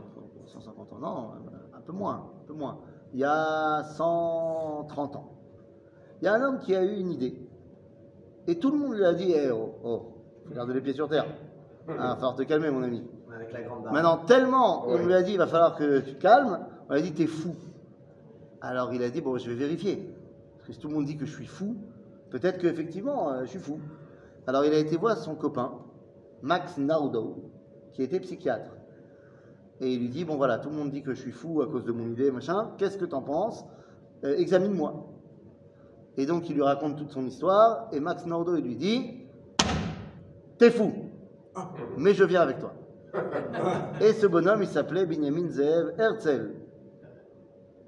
150 0.46 0.92
ans, 0.92 0.98
non, 0.98 1.30
un 1.72 1.80
peu 1.80 1.92
moins, 1.92 2.30
un 2.42 2.46
peu 2.46 2.52
moins. 2.52 2.80
Il 3.14 3.20
y 3.20 3.24
a 3.24 3.84
130 3.84 5.16
ans, 5.16 5.30
il 6.20 6.24
y 6.24 6.28
a 6.28 6.34
un 6.34 6.42
homme 6.42 6.58
qui 6.58 6.74
a 6.74 6.82
eu 6.82 6.96
une 6.96 7.12
idée. 7.12 7.38
Et 8.48 8.58
tout 8.58 8.72
le 8.72 8.76
monde 8.76 8.94
lui 8.94 9.04
a 9.04 9.14
dit, 9.14 9.32
eh 9.32 9.52
oh, 9.52 9.76
oh, 9.84 10.02
faut 10.44 10.54
garder 10.54 10.74
les 10.74 10.80
pieds 10.80 10.94
sur 10.94 11.08
terre. 11.08 11.26
Il 11.88 11.94
va 11.94 12.16
falloir 12.16 12.34
te 12.34 12.42
calmer, 12.42 12.70
mon 12.70 12.82
ami. 12.82 13.04
Avec 13.32 13.52
la 13.52 13.62
grande. 13.62 13.84
Maintenant, 13.84 14.18
tellement 14.18 14.88
on 14.88 14.98
lui 14.98 15.14
a 15.14 15.22
dit, 15.22 15.32
il 15.32 15.38
va 15.38 15.46
falloir 15.46 15.76
que 15.76 16.00
tu 16.00 16.14
te 16.14 16.20
calmes, 16.20 16.66
on 16.88 16.92
lui 16.92 16.98
a 16.98 17.02
dit, 17.02 17.12
t'es 17.12 17.28
fou. 17.28 17.54
Alors 18.60 18.92
il 18.92 19.02
a 19.02 19.10
dit, 19.10 19.20
bon, 19.20 19.38
je 19.38 19.48
vais 19.48 19.56
vérifier. 19.56 20.12
Parce 20.56 20.66
que 20.66 20.72
si 20.72 20.80
tout 20.80 20.88
le 20.88 20.94
monde 20.94 21.04
dit 21.04 21.16
que 21.16 21.24
je 21.24 21.34
suis 21.34 21.46
fou, 21.46 21.76
peut-être 22.30 22.58
qu'effectivement, 22.58 23.30
euh, 23.30 23.42
je 23.42 23.50
suis 23.50 23.60
fou. 23.60 23.78
Alors 24.48 24.64
il 24.64 24.74
a 24.74 24.78
été 24.78 24.96
voir 24.96 25.16
son 25.18 25.36
copain, 25.36 25.72
Max 26.42 26.78
Naudo, 26.78 27.36
qui 27.92 28.02
était 28.02 28.18
psychiatre. 28.18 28.73
Et 29.80 29.92
il 29.92 30.00
lui 30.00 30.08
dit, 30.08 30.24
bon 30.24 30.36
voilà, 30.36 30.58
tout 30.58 30.70
le 30.70 30.76
monde 30.76 30.90
dit 30.90 31.02
que 31.02 31.14
je 31.14 31.20
suis 31.20 31.32
fou 31.32 31.60
à 31.62 31.66
cause 31.66 31.84
de 31.84 31.92
mon 31.92 32.08
idée, 32.08 32.30
machin, 32.30 32.70
qu'est-ce 32.78 32.96
que 32.96 33.04
t'en 33.04 33.22
penses? 33.22 33.64
Euh, 34.24 34.36
Examine-moi. 34.36 35.06
Et 36.16 36.26
donc 36.26 36.48
il 36.48 36.54
lui 36.54 36.62
raconte 36.62 36.96
toute 36.96 37.10
son 37.10 37.26
histoire, 37.26 37.88
et 37.92 37.98
Max 37.98 38.24
Naudo, 38.24 38.56
il 38.56 38.64
lui 38.64 38.76
dit, 38.76 39.26
t'es 40.58 40.70
fou, 40.70 40.92
mais 41.96 42.14
je 42.14 42.24
viens 42.24 42.40
avec 42.40 42.60
toi. 42.60 42.72
Et 44.00 44.12
ce 44.12 44.26
bonhomme, 44.26 44.62
il 44.62 44.68
s'appelait 44.68 45.06
Binyamin 45.06 45.48
Zeev 45.48 45.94
Herzl. 45.98 46.52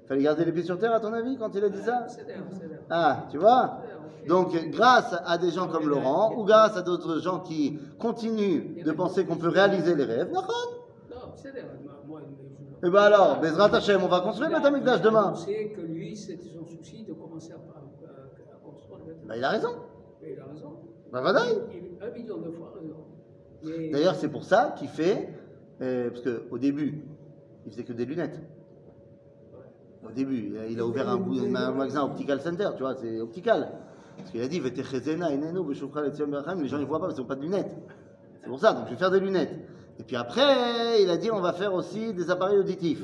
Fallait 0.07 0.23
garder 0.23 0.45
les 0.45 0.53
pieds 0.53 0.63
sur 0.63 0.77
terre, 0.79 0.93
à 0.93 0.99
ton 0.99 1.11
avis, 1.11 1.37
quand 1.37 1.53
il 1.53 1.63
a 1.63 1.69
dit 1.69 1.81
ça? 1.81 2.07
Ah, 2.89 3.25
tu 3.29 3.37
vois? 3.37 3.79
Donc, 4.27 4.53
grâce 4.71 5.15
à 5.25 5.37
des 5.37 5.51
gens 5.51 5.67
comme 5.67 5.87
Laurent, 5.87 6.33
ou 6.37 6.43
grâce 6.45 6.77
à 6.77 6.81
d'autres 6.81 7.19
gens 7.19 7.39
qui 7.39 7.77
continuent 7.99 8.83
de 8.83 8.91
penser 8.91 9.25
qu'on 9.25 9.35
peut 9.35 9.49
réaliser 9.49 9.95
les 9.95 10.05
rêves, 10.05 10.31
et 12.83 12.89
ben 12.89 13.01
alors, 13.01 13.39
Bezrat 13.39 13.75
Hashem, 13.75 14.01
on 14.03 14.07
va 14.07 14.21
construire 14.21 14.49
le 14.51 14.61
Tamikdash 14.61 15.01
demain. 15.01 15.31
On 15.33 15.35
sait 15.35 15.73
que 15.75 15.81
lui, 15.81 16.15
c'était 16.15 16.49
son 16.49 16.65
souci 16.65 17.03
de 17.03 17.13
commencer 17.13 17.51
à, 17.53 17.55
à 17.55 18.55
construire 18.63 18.99
le 19.07 19.27
Ben, 19.27 19.35
il 19.35 19.43
a 19.43 19.49
raison. 19.49 19.69
Il 20.21 20.39
a 20.39 20.45
raison. 20.45 20.73
Ben, 21.11 21.21
voilà. 21.21 21.41
Il 21.71 22.03
a 22.03 22.07
un 22.07 22.11
million 22.11 22.37
de 22.37 22.51
fois 22.51 22.73
raison. 22.79 23.91
D'ailleurs, 23.91 24.15
c'est 24.15 24.29
pour 24.29 24.43
ça 24.43 24.75
qu'il 24.77 24.89
fait, 24.89 25.29
euh, 25.81 26.11
parce 26.11 26.21
qu'au 26.21 26.57
début, 26.57 27.03
il 27.65 27.71
faisait 27.71 27.83
que 27.83 27.93
des 27.93 28.05
lunettes. 28.05 28.39
Au 30.05 30.11
début, 30.11 30.53
il 30.69 30.79
a 30.79 30.85
ouvert 30.85 31.09
un, 31.09 31.17
magasin 31.71 32.03
Optical 32.03 32.39
Center, 32.39 32.69
tu 32.75 32.83
vois, 32.83 32.95
c'est 32.95 33.19
optical. 33.19 33.71
Parce 34.17 34.31
qu'il 34.31 34.41
a 34.41 34.47
dit, 34.47 34.59
les 34.59 34.73
gens 36.67 36.77
ne 36.77 36.85
voient 36.85 36.99
pas 36.99 37.05
parce 37.07 37.13
qu'ils 37.15 37.23
n'ont 37.23 37.27
pas 37.27 37.35
de 37.35 37.41
lunettes. 37.41 37.75
C'est 38.41 38.47
pour 38.47 38.59
ça, 38.59 38.73
donc 38.73 38.85
je 38.85 38.91
vais 38.91 38.97
faire 38.97 39.11
des 39.11 39.19
lunettes. 39.19 39.53
Et 39.99 40.03
puis 40.03 40.15
après, 40.15 41.01
il 41.01 41.09
a 41.09 41.17
dit, 41.17 41.31
on 41.31 41.41
va 41.41 41.53
faire 41.53 41.73
aussi 41.73 42.13
des 42.13 42.29
appareils 42.29 42.59
auditifs. 42.59 43.03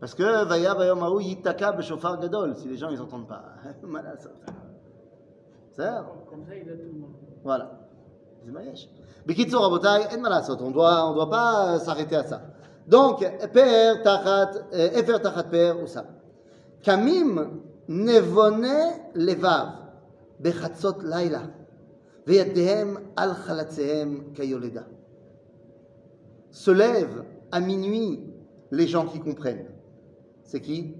Parce 0.00 0.14
que, 0.14 0.44
Vaya, 0.44 0.74
Vaya, 0.74 0.94
Maou, 0.94 1.20
Yitaka, 1.20 1.72
Beshofar, 1.72 2.20
Gadol, 2.20 2.54
si 2.56 2.68
les 2.68 2.76
gens, 2.76 2.90
ils 2.90 2.98
n'entendent 2.98 3.26
pas. 3.26 3.44
Comme 3.80 3.96
ça, 6.44 6.54
il 6.54 6.68
a 6.68 6.76
tout 6.76 6.82
le 6.92 6.98
monde. 7.00 7.10
voilà. 7.42 7.88
Bekitsour, 9.26 9.62
Rabotai, 9.62 10.14
en 10.14 10.20
malasot. 10.20 10.56
On 10.60 10.70
doit, 10.70 11.10
on 11.10 11.14
doit 11.14 11.30
pas 11.30 11.74
euh, 11.74 11.78
s'arrêter 11.78 12.16
à 12.16 12.24
ça. 12.24 12.42
Donc, 12.86 13.20
Per, 13.20 14.02
Tachat, 14.02 14.50
euh, 14.72 14.90
Efer, 14.98 15.20
Tachat, 15.22 15.44
Per, 15.44 15.74
ou 15.82 15.86
ça. 15.86 16.06
Kamim, 16.82 17.60
Nevone, 17.88 19.10
Levav, 19.14 19.68
Bechatzot, 20.40 21.02
Laila, 21.02 21.42
Veyaddehem, 22.26 22.98
Al 23.16 23.34
Chalatsehem, 23.46 24.32
Kayoleda. 24.32 24.84
Se 26.50 26.70
lèvent 26.70 27.24
à 27.52 27.60
minuit 27.60 28.20
les 28.70 28.86
gens 28.86 29.06
qui 29.06 29.20
comprennent. 29.20 29.66
C'est 30.42 30.60
qui? 30.60 30.94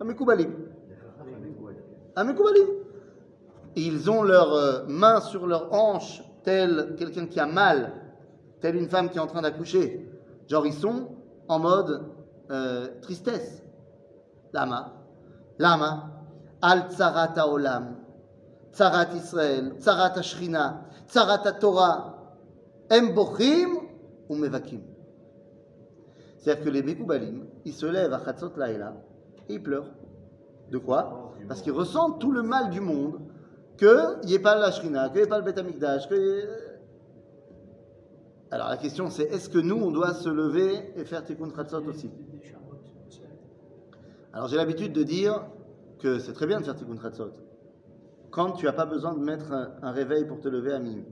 Amekoubalim. 0.00 0.52
Amekoubalim. 2.16 2.66
Ils 3.76 4.10
ont 4.10 4.22
leurs 4.22 4.52
euh, 4.52 4.84
mains 4.86 5.20
sur 5.20 5.46
leurs 5.46 5.72
hanches, 5.72 6.22
tel 6.42 6.96
quelqu'un 6.98 7.26
qui 7.26 7.38
a 7.38 7.46
mal, 7.46 7.92
tel 8.60 8.76
une 8.76 8.88
femme 8.88 9.10
qui 9.10 9.18
est 9.18 9.20
en 9.20 9.26
train 9.26 9.42
d'accoucher. 9.42 10.08
Genre, 10.48 10.66
ils 10.66 10.74
sont 10.74 11.08
en 11.48 11.58
mode 11.58 12.02
euh, 12.50 12.88
tristesse. 13.02 13.62
Lama. 14.52 14.92
Lama. 15.58 16.10
Al 16.62 16.88
tzarat 16.90 17.34
haolam. 17.36 17.96
Tzarat 18.72 19.14
Israël. 19.14 19.74
Tzarat 19.78 20.18
Ashrina. 20.18 20.82
Tzarat 21.08 21.52
Torah. 21.60 22.16
Em 22.90 23.12
ou. 24.30 24.36
C'est-à-dire 26.38 26.64
que 26.64 26.70
les 26.70 26.82
Mekoubalim, 26.82 27.44
ils 27.64 27.72
se 27.72 27.84
lèvent 27.84 28.14
à 28.14 28.24
Chatzot 28.24 28.52
Laïla 28.56 28.94
et 29.48 29.54
ils 29.54 29.62
pleurent. 29.62 29.90
De 30.70 30.78
quoi? 30.78 31.34
Parce 31.48 31.62
qu'ils 31.62 31.72
ressentent 31.72 32.20
tout 32.20 32.32
le 32.32 32.42
mal 32.42 32.70
du 32.70 32.80
monde, 32.80 33.20
qu'il 33.76 33.88
n'y 34.24 34.34
ait 34.34 34.38
pas 34.38 34.56
la 34.56 34.70
Shrina, 34.70 35.08
qu'il 35.08 35.18
n'y 35.18 35.26
ait 35.26 35.28
pas 35.28 35.38
le 35.38 35.44
Beth 35.44 35.58
Amikdash, 35.58 36.08
que... 36.08 36.46
Alors 38.52 38.68
la 38.68 38.76
question 38.76 39.10
c'est, 39.10 39.24
est-ce 39.24 39.48
que 39.48 39.58
nous, 39.58 39.76
on 39.76 39.90
doit 39.90 40.14
se 40.14 40.28
lever 40.28 40.92
et 40.96 41.04
faire 41.04 41.24
Tikkun 41.24 41.50
Chatzot 41.54 41.84
aussi? 41.86 42.10
Alors 44.32 44.48
j'ai 44.48 44.56
l'habitude 44.56 44.92
de 44.92 45.02
dire 45.02 45.44
que 45.98 46.18
c'est 46.18 46.32
très 46.32 46.46
bien 46.46 46.60
de 46.60 46.64
faire 46.64 46.76
Tikkun 46.76 47.00
Chatzot, 47.02 47.32
quand 48.30 48.52
tu 48.52 48.66
n'as 48.66 48.72
pas 48.72 48.86
besoin 48.86 49.14
de 49.14 49.20
mettre 49.20 49.52
un 49.82 49.90
réveil 49.90 50.24
pour 50.24 50.40
te 50.40 50.48
lever 50.48 50.72
à 50.72 50.78
minuit. 50.78 51.04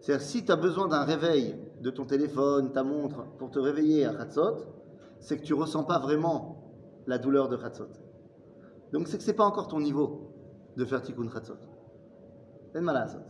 C'est-à-dire, 0.00 0.24
si 0.24 0.44
tu 0.44 0.52
as 0.52 0.56
besoin 0.56 0.88
d'un 0.88 1.04
réveil 1.04 1.56
de 1.80 1.90
ton 1.90 2.04
téléphone, 2.04 2.72
ta 2.72 2.82
montre, 2.82 3.24
pour 3.38 3.50
te 3.50 3.58
réveiller 3.58 4.04
à 4.04 4.14
Khatzot, 4.14 4.64
c'est 5.20 5.38
que 5.38 5.42
tu 5.42 5.54
ressens 5.54 5.84
pas 5.84 5.98
vraiment 5.98 6.72
la 7.06 7.18
douleur 7.18 7.48
de 7.48 7.56
Khatzot. 7.56 7.88
Donc, 8.92 9.08
c'est 9.08 9.18
que 9.18 9.24
c'est 9.24 9.34
pas 9.34 9.44
encore 9.44 9.68
ton 9.68 9.80
niveau 9.80 10.32
de 10.76 10.84
faire 10.84 11.02
Tikkun 11.02 11.28
Khatzot. 11.28 11.58
C'est 12.72 12.80
malade. 12.80 13.22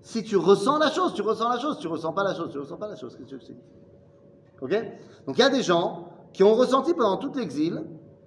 Si 0.00 0.24
tu 0.24 0.36
ressens 0.36 0.78
la 0.78 0.90
chose, 0.90 1.14
tu 1.14 1.22
ressens 1.22 1.48
la 1.48 1.58
chose, 1.58 1.78
tu 1.78 1.86
ressens 1.86 2.12
pas 2.12 2.24
la 2.24 2.34
chose, 2.34 2.50
tu 2.50 2.58
ressens 2.58 2.76
pas 2.76 2.88
la 2.88 2.96
chose. 2.96 3.16
Qu'est-ce 3.16 3.36
que 3.36 3.44
c'est 3.44 3.56
Ok? 4.60 4.70
Donc, 5.26 5.38
il 5.38 5.40
y 5.40 5.44
a 5.44 5.50
des 5.50 5.62
gens 5.62 6.08
qui 6.32 6.42
ont 6.42 6.54
ressenti 6.54 6.94
pendant 6.94 7.18
tout 7.18 7.32
l'exil 7.34 7.84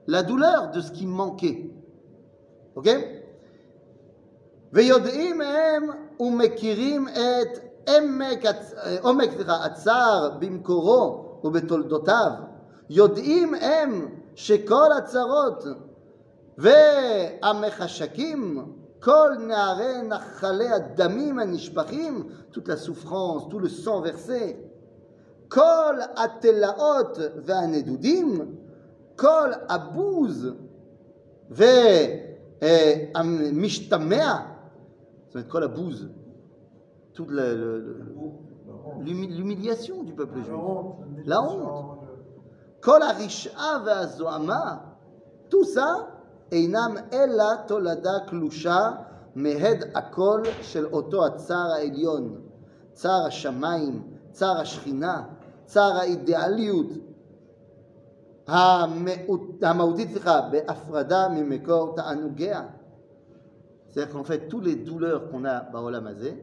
la 0.07 0.23
douleur 0.23 0.71
de 0.71 0.81
ce 0.81 0.91
qui 0.91 1.05
manquait. 1.05 1.69
Ok? 2.75 2.89
ומכירים 6.20 7.08
את 7.08 7.58
עמק, 7.88 8.44
הצ- 8.44 8.74
עומק 9.02 9.30
סליחה, 9.36 9.64
הצער 9.64 10.30
במקורו 10.38 11.24
ובתולדותיו. 11.44 12.30
יודעים 12.90 13.54
הם 13.54 14.08
שכל 14.34 14.92
הצרות 14.98 15.64
והמחשקים, 17.42 18.64
כל 19.00 19.30
נערי 19.38 20.02
נחלי 20.02 20.68
הדמים 20.68 21.38
הנשפכים, 21.38 22.28
toute 22.52 22.68
la 22.68 22.76
souffrance, 22.76 23.48
tout 23.50 23.58
le 23.58 23.68
sang 23.68 24.00
versé, 24.02 24.56
כל 25.48 25.94
התלאות 26.16 27.18
והנדודים, 27.44 28.54
כל 29.16 29.50
הבוז 29.68 30.48
והמשתמע, 33.12 34.36
זאת 35.34 35.34
אומרת 35.34 35.48
כל 35.48 35.62
הבוז, 35.62 36.08
toute 37.14 37.30
la- 37.30 37.54
le- 37.62 37.80
le- 37.86 38.00
l'humi- 39.04 39.30
l'humiliation 39.36 40.02
du 40.04 40.12
peuple 40.12 40.40
juif, 40.46 40.60
la 41.26 41.38
honte, 41.38 41.64
כל 42.80 43.02
הרשעה 43.02 43.82
והזוהמה, 43.84 44.76
tout 45.50 45.66
ça, 45.74 45.88
אינם 46.52 46.94
אלא 47.12 47.44
תולדה 47.66 48.18
קלושה 48.26 48.90
מהד 49.34 49.84
הכל 49.94 50.42
של 50.62 50.86
אותו 50.86 51.26
הצער 51.26 51.70
העליון, 51.72 52.40
צער 52.92 53.26
השמיים, 53.26 54.02
צער 54.32 54.60
השכינה, 54.60 55.22
צער 55.64 55.96
האידיאליות, 55.96 56.86
המהות- 58.46 59.62
המהותית, 59.62 60.10
סליחה, 60.10 60.40
בהפרדה 60.50 61.28
ממקור 61.28 61.96
תענוגיה. 61.96 62.62
C'est-à-dire 63.95 64.13
qu'en 64.13 64.25
fait, 64.25 64.49
toutes 64.49 64.65
les 64.65 64.75
douleurs 64.75 65.29
qu'on 65.29 65.45
a 65.45 65.61
Baolam 65.61 66.05
Hazé, 66.05 66.33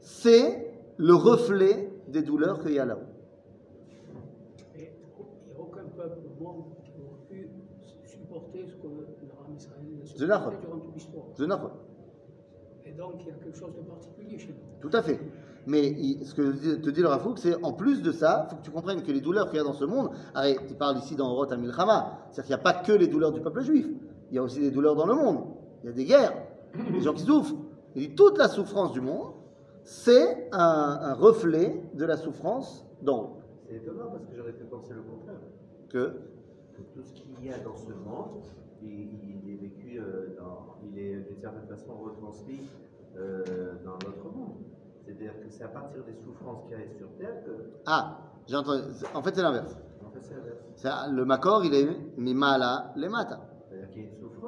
c'est 0.00 0.64
le 0.96 1.12
reflet 1.12 1.92
des 2.06 2.22
douleurs 2.22 2.62
qu'il 2.62 2.72
y 2.72 2.78
a 2.78 2.84
là-haut. 2.84 3.00
Et 4.76 4.92
il 5.18 5.48
n'y 5.48 5.56
a 5.56 5.60
aucun 5.60 5.82
peuple 5.86 6.20
au 6.24 6.44
monde 6.44 6.66
qui 6.84 6.92
aurait 7.02 7.26
pu 7.28 7.50
supporter 8.04 8.64
ce 8.64 8.76
que 8.76 8.86
le 8.86 9.32
rame 9.42 9.56
israélien 9.56 9.98
a 10.00 10.06
supporté 10.06 10.56
durant 10.60 10.78
toute 10.78 10.94
l'histoire. 10.94 11.24
Je. 11.36 11.44
Et 12.88 12.92
donc, 12.92 13.14
il 13.22 13.26
y 13.26 13.30
a 13.30 13.34
quelque 13.34 13.58
chose 13.58 13.74
de 13.74 13.82
particulier 13.82 14.38
chez 14.38 14.50
nous. 14.50 14.88
Tout 14.88 14.96
à 14.96 15.02
fait. 15.02 15.18
Mais 15.66 15.96
ce 16.22 16.32
que 16.32 16.76
te 16.76 16.90
dit 16.90 17.00
le 17.00 17.08
Rafouk, 17.08 17.40
c'est 17.40 17.60
en 17.64 17.72
plus 17.72 18.02
de 18.02 18.12
ça, 18.12 18.46
il 18.46 18.50
faut 18.50 18.56
que 18.56 18.64
tu 18.64 18.70
comprennes 18.70 19.02
que 19.02 19.10
les 19.10 19.20
douleurs 19.20 19.48
qu'il 19.48 19.56
y 19.56 19.60
a 19.60 19.64
dans 19.64 19.72
ce 19.72 19.84
monde, 19.84 20.10
allez, 20.32 20.56
il 20.68 20.76
parle 20.76 20.96
ici 20.98 21.16
dans 21.16 21.34
Roth 21.34 21.48
c'est-à-dire 21.50 21.74
qu'il 22.34 22.46
n'y 22.46 22.54
a 22.54 22.58
pas 22.58 22.74
que 22.74 22.92
les 22.92 23.08
douleurs 23.08 23.32
du 23.32 23.40
peuple 23.40 23.62
juif, 23.62 23.88
il 24.30 24.36
y 24.36 24.38
a 24.38 24.44
aussi 24.44 24.60
des 24.60 24.70
douleurs 24.70 24.94
dans 24.94 25.06
le 25.06 25.14
monde. 25.14 25.59
Il 25.82 25.86
y 25.86 25.88
a 25.88 25.92
des 25.92 26.04
guerres, 26.04 26.34
des 26.92 27.00
gens 27.00 27.14
qui 27.14 27.22
souffrent. 27.24 27.54
Il 27.94 28.08
dit 28.08 28.14
toute 28.14 28.38
la 28.38 28.48
souffrance 28.48 28.92
du 28.92 29.00
monde, 29.00 29.32
c'est 29.82 30.48
un, 30.52 30.98
un 31.02 31.14
reflet 31.14 31.82
de 31.94 32.04
la 32.04 32.16
souffrance 32.16 32.86
d'en 33.02 33.18
haut. 33.22 33.36
C'est 33.68 33.76
étonnant 33.76 34.10
parce 34.10 34.24
que 34.26 34.36
j'aurais 34.36 34.52
pu 34.52 34.64
penser 34.64 34.94
le 34.94 35.02
contraire. 35.02 35.40
Que, 35.88 36.20
tout 36.94 37.02
ce 37.02 37.12
qu'il 37.12 37.44
y 37.44 37.52
a 37.52 37.58
dans 37.58 37.76
ce 37.76 37.92
monde, 37.92 38.42
il, 38.82 39.42
il 39.44 39.52
est 39.52 39.56
vécu, 39.56 39.98
euh, 40.00 40.36
dans, 40.38 40.76
il 40.84 40.98
est 40.98 41.16
d'une 41.16 41.40
certaine 41.40 41.66
façon 41.68 41.92
retranscrit 42.04 42.68
euh, 43.16 43.74
dans 43.84 43.92
notre 43.92 44.24
monde. 44.34 44.56
C'est-à-dire 45.04 45.32
que 45.40 45.48
c'est 45.50 45.64
à 45.64 45.68
partir 45.68 46.04
des 46.04 46.14
souffrances 46.14 46.62
qu'il 46.68 46.78
y 46.78 46.82
a 46.82 46.98
sur 46.98 47.08
Terre 47.18 47.44
que. 47.44 47.50
ah, 47.86 48.18
j'ai 48.46 48.56
entendu, 48.56 48.82
en 49.14 49.22
fait 49.22 49.34
c'est 49.34 49.42
l'inverse. 49.42 49.76
En 50.06 50.10
fait, 50.10 50.20
c'est 50.22 50.34
l'inverse. 50.34 51.10
Le 51.12 51.24
makor, 51.24 51.64
il 51.64 51.74
est 51.74 51.88
mimala 52.16 52.92
les 52.96 53.08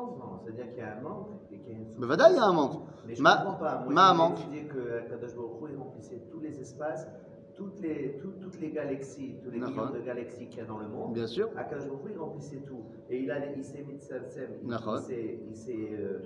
C'est-à-dire 0.03 0.17
qu'il 0.19 0.19
y 0.19 0.19
a 0.19 0.19
une 0.19 0.19
souffrance, 0.19 0.19
non 0.19 0.41
C'est-à-dire 0.45 0.69
qu'il 0.71 0.79
y 0.79 0.83
a 0.83 0.97
un 0.97 1.01
manque 1.01 1.29
et 1.53 1.59
qu'il 1.59 1.73
y 1.73 1.75
a 1.75 1.79
une 1.79 1.87
Mais 1.99 2.07
vada, 2.07 2.31
il 2.31 2.37
y 2.37 2.39
a 2.39 2.45
un 2.45 2.53
manque. 2.53 2.81
Mais 3.07 3.15
je 3.15 3.23
Ma- 3.23 3.37
comprends 3.37 3.55
pas. 3.55 3.79
Moi, 3.85 3.93
ma 3.93 4.15
manque. 4.15 4.41
étudié 4.41 4.65
que 4.65 5.09
Kadosh 5.09 5.35
Baruch 5.35 5.71
il 5.73 5.79
remplissait 5.79 6.23
tous 6.31 6.41
les 6.41 6.61
espaces, 6.61 7.09
toutes 7.55 7.81
les, 7.81 8.17
tout- 8.19 8.33
toutes 8.41 8.59
les 8.61 8.71
galaxies, 8.71 9.37
tous 9.43 9.51
les 9.51 9.59
millions 9.61 9.91
de 9.91 10.01
galaxies 10.01 10.47
qu'il 10.49 10.59
y 10.59 10.63
a 10.63 10.65
dans 10.65 10.79
le 10.79 10.89
monde. 10.89 11.13
Bien 11.13 11.27
sûr. 11.27 11.49
Akadosh 11.57 11.87
Baruch 11.89 12.01
il 12.13 12.19
remplissait 12.19 12.57
tout. 12.67 12.83
Et 13.11 13.19
il, 13.23 13.31
a, 13.31 13.45
il 13.55 13.65
s'est 13.65 13.83
mis 13.83 13.95
de 13.97 14.01
sa 14.01 14.17
il, 14.17 14.23
il 14.65 14.99
s'est, 15.03 15.39
il 15.49 15.57
s'est, 15.57 15.89
euh, 15.93 16.19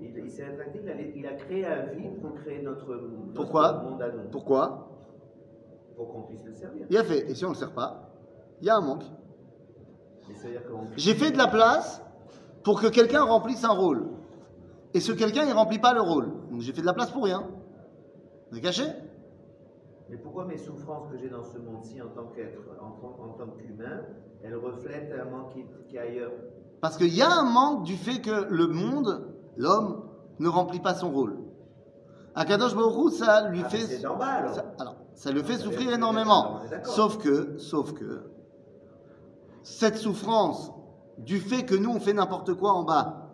il, 0.00 0.16
il 0.18 0.30
s'est 0.30 0.44
rétracté, 0.44 0.80
il 0.82 0.90
a, 0.90 1.00
il 1.00 1.26
a 1.26 1.32
créé 1.34 1.64
un 1.66 1.86
vide 1.86 2.20
pour 2.20 2.34
créer 2.34 2.60
notre, 2.62 2.86
notre 2.94 3.34
Pourquoi 3.34 3.82
monde 3.82 4.02
à 4.02 4.08
nous. 4.12 4.28
Pourquoi 4.30 4.88
Pour 5.96 6.12
qu'on 6.12 6.22
puisse 6.22 6.44
le 6.44 6.52
servir. 6.52 6.86
Il 6.90 6.96
a 6.96 7.04
fait. 7.04 7.30
Et 7.30 7.34
si 7.34 7.44
on 7.44 7.48
ne 7.48 7.54
le 7.54 7.58
sert 7.58 7.72
pas, 7.72 8.10
il 8.60 8.66
y 8.66 8.70
a 8.70 8.76
un 8.76 8.80
manque. 8.82 9.04
J'ai 10.96 11.14
fait 11.14 11.30
de 11.30 11.38
la 11.38 11.46
place 11.46 12.02
pour 12.64 12.80
que 12.80 12.86
quelqu'un 12.88 13.22
remplisse 13.22 13.64
un 13.64 13.72
rôle. 13.72 14.06
Et 14.94 15.00
ce 15.00 15.12
quelqu'un, 15.12 15.44
il 15.44 15.52
remplit 15.52 15.78
pas 15.78 15.92
le 15.92 16.00
rôle. 16.00 16.32
Donc 16.50 16.60
j'ai 16.60 16.72
fait 16.72 16.80
de 16.80 16.86
la 16.86 16.94
place 16.94 17.10
pour 17.10 17.24
rien. 17.24 17.44
Vous 18.50 18.60
caché? 18.60 18.84
Mais 20.10 20.16
pourquoi 20.16 20.46
mes 20.46 20.56
souffrances 20.56 21.06
que 21.10 21.18
j'ai 21.18 21.28
dans 21.28 21.44
ce 21.44 21.58
monde-ci 21.58 22.00
en 22.00 22.08
tant 22.08 22.28
qu'être, 22.34 22.58
en, 22.80 22.90
tant- 23.36 23.46
qu'humain, 23.58 24.00
elles 24.42 24.56
reflètent 24.56 25.12
un 25.20 25.30
manque 25.30 25.52
qui, 25.52 25.64
qui 25.88 25.96
est 25.96 26.00
ailleurs? 26.00 26.32
Parce 26.80 26.96
qu'il 26.96 27.14
y 27.14 27.20
a 27.20 27.30
un 27.30 27.44
manque 27.44 27.82
du 27.84 27.96
fait 27.96 28.20
que 28.22 28.46
le 28.48 28.66
monde, 28.68 29.28
l'homme, 29.56 30.04
ne 30.38 30.48
remplit 30.48 30.80
pas 30.80 30.94
son 30.94 31.10
rôle. 31.10 31.36
À 32.34 32.44
Kadosh 32.46 32.74
Baruch 32.74 33.12
ça 33.12 33.48
lui 33.50 33.60
Ah, 33.64 33.68
fait. 33.68 33.78
mais 33.78 33.84
c'est 33.84 34.02
normal, 34.02 34.42
alors. 34.44 34.54
ça- 34.54 34.64
alors, 34.78 34.96
ça 35.14 35.30
lui 35.32 35.42
fait 35.42 35.56
souffrir 35.58 35.92
énormément. 35.92 36.60
Sauf 36.84 37.18
que, 37.18 37.58
sauf 37.58 37.92
que, 37.92 38.22
cette 39.62 39.96
souffrance 39.96 40.72
du 41.18 41.38
fait 41.40 41.64
que 41.64 41.74
nous 41.74 41.90
on 41.90 42.00
fait 42.00 42.12
n'importe 42.12 42.54
quoi 42.54 42.72
en 42.72 42.84
bas, 42.84 43.24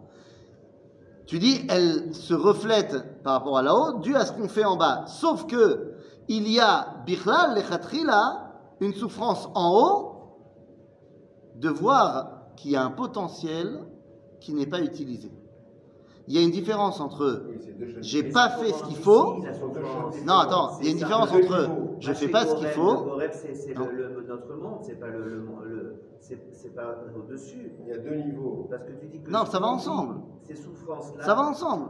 tu 1.26 1.38
dis, 1.38 1.64
elle 1.70 2.14
se 2.14 2.34
reflète 2.34 3.22
par 3.22 3.32
rapport 3.34 3.56
à 3.56 3.62
là-haut, 3.62 3.98
dû 4.00 4.14
à 4.14 4.26
ce 4.26 4.32
qu'on 4.32 4.48
fait 4.48 4.64
en 4.66 4.76
bas. 4.76 5.04
Sauf 5.06 5.46
que 5.46 5.92
il 6.28 6.48
y 6.50 6.60
a 6.60 6.96
bichlal 7.06 7.54
lechatchila, 7.54 8.52
une 8.80 8.92
souffrance 8.92 9.48
en 9.54 9.70
haut, 9.72 10.10
de 11.56 11.68
voir 11.70 12.42
qu'il 12.56 12.72
y 12.72 12.76
a 12.76 12.84
un 12.84 12.90
potentiel 12.90 13.80
qui 14.40 14.52
n'est 14.52 14.66
pas 14.66 14.80
utilisé. 14.80 15.30
Il 16.28 16.34
y 16.34 16.38
a 16.38 16.42
une 16.42 16.50
différence 16.50 17.00
entre 17.00 17.42
j'ai 18.00 18.22
pas 18.22 18.48
fait 18.50 18.72
ce 18.72 18.82
qu'il 18.84 18.96
faut. 18.96 19.36
Non, 20.26 20.34
attends, 20.38 20.78
il 20.80 20.86
y 20.86 20.88
a 20.88 20.92
une 20.92 20.98
différence 20.98 21.30
entre 21.30 21.68
je 22.00 22.10
Ah, 22.10 22.14
fais 22.14 22.28
pas 22.28 22.46
ce 22.46 22.54
qu'il 22.56 22.68
faut. 22.68 23.18
c'est 23.32 23.74
notre 23.74 24.54
monde, 24.56 24.78
c'est 24.82 24.98
pas 25.00 25.08
le, 25.08 25.18
le, 25.24 25.46
le- 25.64 25.83
c'est 26.52 26.74
pas 26.74 26.96
au-dessus. 27.16 27.72
Il 27.80 27.88
y 27.88 27.92
a 27.92 27.98
deux 27.98 28.16
niveaux. 28.16 28.66
Parce 28.70 28.82
que 28.84 28.92
tu 28.92 29.06
dis 29.06 29.20
que 29.20 29.30
Non, 29.30 29.44
ça 29.44 29.58
va 29.58 29.66
ensemble. 29.66 30.20
Ces 30.46 30.56
souffrances-là. 30.56 31.24
Ça 31.24 31.34
va 31.34 31.42
ensemble. 31.42 31.88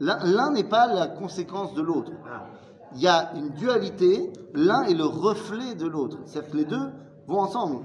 L'un 0.00 0.52
n'est 0.52 0.68
pas 0.68 0.92
la 0.92 1.08
conséquence 1.08 1.74
de 1.74 1.82
l'autre. 1.82 2.12
Ah, 2.26 2.46
Il 2.94 3.00
y 3.00 3.08
a 3.08 3.34
une 3.34 3.50
dualité, 3.50 4.32
l'un 4.54 4.82
est 4.84 4.94
le 4.94 5.04
reflet 5.04 5.74
de 5.74 5.86
l'autre. 5.86 6.18
C'est-à-dire 6.26 6.50
que 6.50 6.56
les 6.58 6.64
deux 6.66 6.90
vont 7.26 7.40
ensemble. 7.40 7.84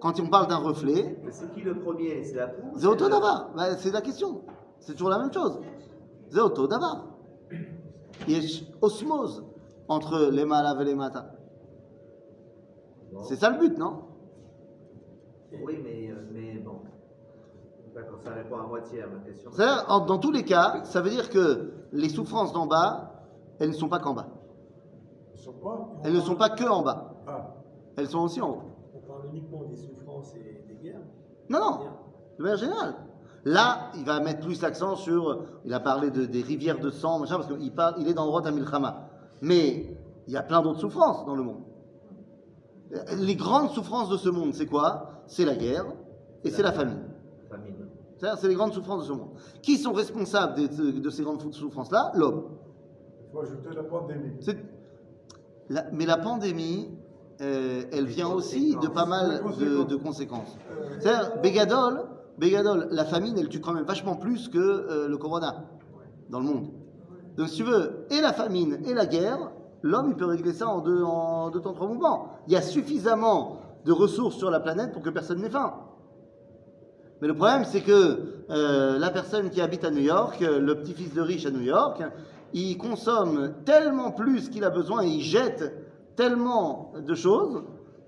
Quand 0.00 0.20
on 0.20 0.26
parle 0.26 0.48
d'un 0.48 0.58
reflet, 0.58 1.18
mais 1.24 1.32
c'est 1.32 1.50
qui 1.52 1.62
le 1.62 1.78
premier? 1.78 2.22
C'est 2.22 2.36
la 2.36 2.48
poule 2.48 2.70
c'est 2.76 3.08
d'avar. 3.08 3.50
Bah, 3.56 3.76
c'est 3.78 3.92
la 3.92 4.02
question. 4.02 4.42
C'est 4.80 4.92
toujours 4.92 5.10
la 5.10 5.18
même 5.18 5.32
chose. 5.32 5.58
C'est 6.28 6.36
d'avar. 6.36 7.06
Il 8.28 8.36
y 8.36 8.36
a 8.36 8.60
osmose. 8.82 9.44
entre 9.88 10.30
les 10.32 10.44
malav 10.44 10.80
et 10.82 10.84
les 10.84 10.94
mata. 10.94 11.32
Non. 13.12 13.22
C'est 13.22 13.36
ça 13.36 13.50
le 13.50 13.58
but, 13.58 13.78
non? 13.78 14.02
Oui, 15.64 15.78
mais, 15.82 16.10
euh, 16.10 16.14
mais 16.32 16.54
bon. 16.58 16.80
D'accord, 17.94 18.20
ça 18.22 18.30
répond 18.32 18.58
à 18.58 18.66
moitié 18.66 19.02
à 19.02 19.06
ma 19.06 19.18
question. 19.20 19.50
C'est-à-dire, 19.52 19.84
en- 19.88 20.00
dans 20.04 20.18
tous 20.18 20.30
les 20.32 20.44
cas, 20.44 20.84
ça 20.84 21.00
veut 21.00 21.10
dire 21.10 21.30
que 21.30 21.72
les 21.92 22.08
souffrances 22.08 22.52
d'en 22.52 22.66
bas, 22.66 23.22
elles 23.58 23.70
ne 23.70 23.74
sont 23.74 23.88
pas 23.88 23.98
qu'en 23.98 24.12
bas. 24.14 24.28
Pas 25.62 25.88
Elles 26.04 26.12
ne 26.12 26.20
sont 26.20 26.34
pas 26.34 26.50
que 26.50 26.64
en 26.64 26.82
bas. 26.82 27.14
Ah, 27.26 27.54
Elles 27.96 28.08
sont 28.08 28.18
aussi 28.20 28.40
en 28.40 28.50
haut. 28.50 28.62
On 28.94 28.98
parle 29.00 29.26
uniquement 29.32 29.62
des 29.64 29.76
souffrances 29.76 30.34
et 30.34 30.64
des 30.68 30.74
guerres? 30.74 31.00
Non, 31.48 31.60
non, 31.60 31.78
de 32.38 32.42
manière 32.42 32.58
générale. 32.58 32.94
Là, 33.44 33.92
il 33.96 34.04
va 34.04 34.18
mettre 34.20 34.40
plus 34.40 34.60
l'accent 34.60 34.96
sur. 34.96 35.44
Il 35.64 35.72
a 35.72 35.78
parlé 35.80 36.10
de, 36.10 36.26
des 36.26 36.42
rivières 36.42 36.80
de 36.80 36.90
sang, 36.90 37.20
machin, 37.20 37.36
parce 37.36 37.46
qu'il 37.46 37.72
parle, 37.72 37.94
il 37.98 38.08
est 38.08 38.14
dans 38.14 38.24
le 38.24 38.28
droit 38.28 38.44
à 38.46 38.50
Milchama. 38.50 39.08
Mais 39.40 39.86
il 40.26 40.32
y 40.32 40.36
a 40.36 40.42
plein 40.42 40.60
d'autres 40.62 40.80
souffrances 40.80 41.24
dans 41.24 41.36
le 41.36 41.44
monde. 41.44 41.62
Les 43.18 43.34
grandes 43.36 43.70
souffrances 43.70 44.08
de 44.08 44.16
ce 44.16 44.28
monde, 44.28 44.54
c'est 44.54 44.66
quoi? 44.66 45.22
C'est 45.26 45.44
la 45.44 45.56
guerre 45.56 45.86
et 46.44 46.50
c'est 46.50 46.62
la 46.62 46.72
famine. 46.72 47.02
Famine. 47.50 47.74
C'est-à-dire, 48.16 48.38
c'est 48.40 48.48
les 48.48 48.54
grandes 48.54 48.72
souffrances 48.72 49.02
de 49.02 49.12
ce 49.12 49.18
monde. 49.18 49.30
Qui 49.62 49.76
sont 49.76 49.92
responsables 49.92 50.54
de, 50.68 50.90
de 50.92 51.10
ces 51.10 51.22
grandes 51.22 51.52
souffrances-là? 51.52 52.12
L'homme. 52.14 52.44
il 53.28 53.32
faut 53.32 53.40
ajouter 53.40 53.74
la 53.74 53.82
pandémie. 53.82 54.30
La- 55.68 55.86
mais 55.92 56.06
la 56.06 56.16
pandémie, 56.16 56.88
euh, 57.40 57.82
elle 57.92 58.06
vient 58.06 58.28
aussi 58.28 58.76
de 58.76 58.86
pas 58.88 59.04
mal 59.04 59.42
de, 59.58 59.82
de 59.82 59.96
conséquences. 59.96 60.56
C'est-à-dire, 61.00 61.40
Bégadol, 61.42 62.04
Bégadol, 62.38 62.88
la 62.92 63.04
famine, 63.04 63.36
elle 63.36 63.48
tue 63.48 63.60
quand 63.60 63.72
même 63.74 63.84
vachement 63.84 64.14
plus 64.14 64.48
que 64.48 64.58
euh, 64.58 65.08
le 65.08 65.16
corona 65.18 65.64
dans 66.30 66.38
le 66.38 66.46
monde. 66.46 66.68
Donc, 67.36 67.48
si 67.48 67.56
tu 67.56 67.64
veux, 67.64 68.06
et 68.10 68.20
la 68.20 68.32
famine 68.32 68.78
et 68.86 68.94
la 68.94 69.04
guerre, 69.06 69.50
l'homme, 69.86 70.08
il 70.10 70.16
peut 70.16 70.26
régler 70.26 70.52
ça 70.52 70.68
en 70.68 70.80
deux, 70.80 71.02
en 71.02 71.50
deux 71.50 71.60
temps, 71.60 71.72
trois 71.72 71.88
mouvements. 71.88 72.32
Il 72.46 72.52
y 72.52 72.56
a 72.56 72.62
suffisamment 72.62 73.60
de 73.84 73.92
ressources 73.92 74.36
sur 74.36 74.50
la 74.50 74.60
planète 74.60 74.92
pour 74.92 75.02
que 75.02 75.10
personne 75.10 75.40
n'ait 75.40 75.50
faim. 75.50 75.74
Mais 77.20 77.28
le 77.28 77.34
problème, 77.34 77.64
c'est 77.64 77.80
que 77.80 78.44
euh, 78.50 78.98
la 78.98 79.10
personne 79.10 79.48
qui 79.48 79.60
habite 79.60 79.84
à 79.84 79.90
New 79.90 80.02
York, 80.02 80.42
euh, 80.42 80.58
le 80.58 80.74
petit-fils 80.74 81.14
de 81.14 81.22
riche 81.22 81.46
à 81.46 81.50
New 81.50 81.62
York, 81.62 82.02
il 82.52 82.76
consomme 82.76 83.54
tellement 83.64 84.10
plus 84.10 84.48
qu'il 84.48 84.64
a 84.64 84.70
besoin 84.70 85.02
et 85.02 85.08
il 85.08 85.22
jette 85.22 85.72
tellement 86.14 86.92
de 86.98 87.14
choses 87.14 87.62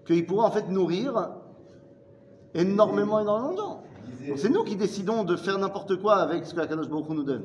qu'il 0.07 0.27
pourrait 0.27 0.47
en 0.47 0.51
fait 0.51 0.69
nourrir 0.69 1.31
énormément, 2.55 3.21
énormément 3.21 3.53
de 3.53 3.57
gens. 3.57 3.83
C'est 4.37 4.51
nous 4.51 4.65
qui 4.65 4.77
décidons 4.77 5.25
de 5.25 5.37
faire 5.37 5.59
n'importe 5.59 5.97
quoi 6.01 6.17
avec 6.17 6.45
ce 6.47 6.55
que 6.55 6.61
Akadosh 6.61 6.89
Baruch 6.89 7.09
Hu 7.09 7.15
nous 7.15 7.25
donne. 7.25 7.45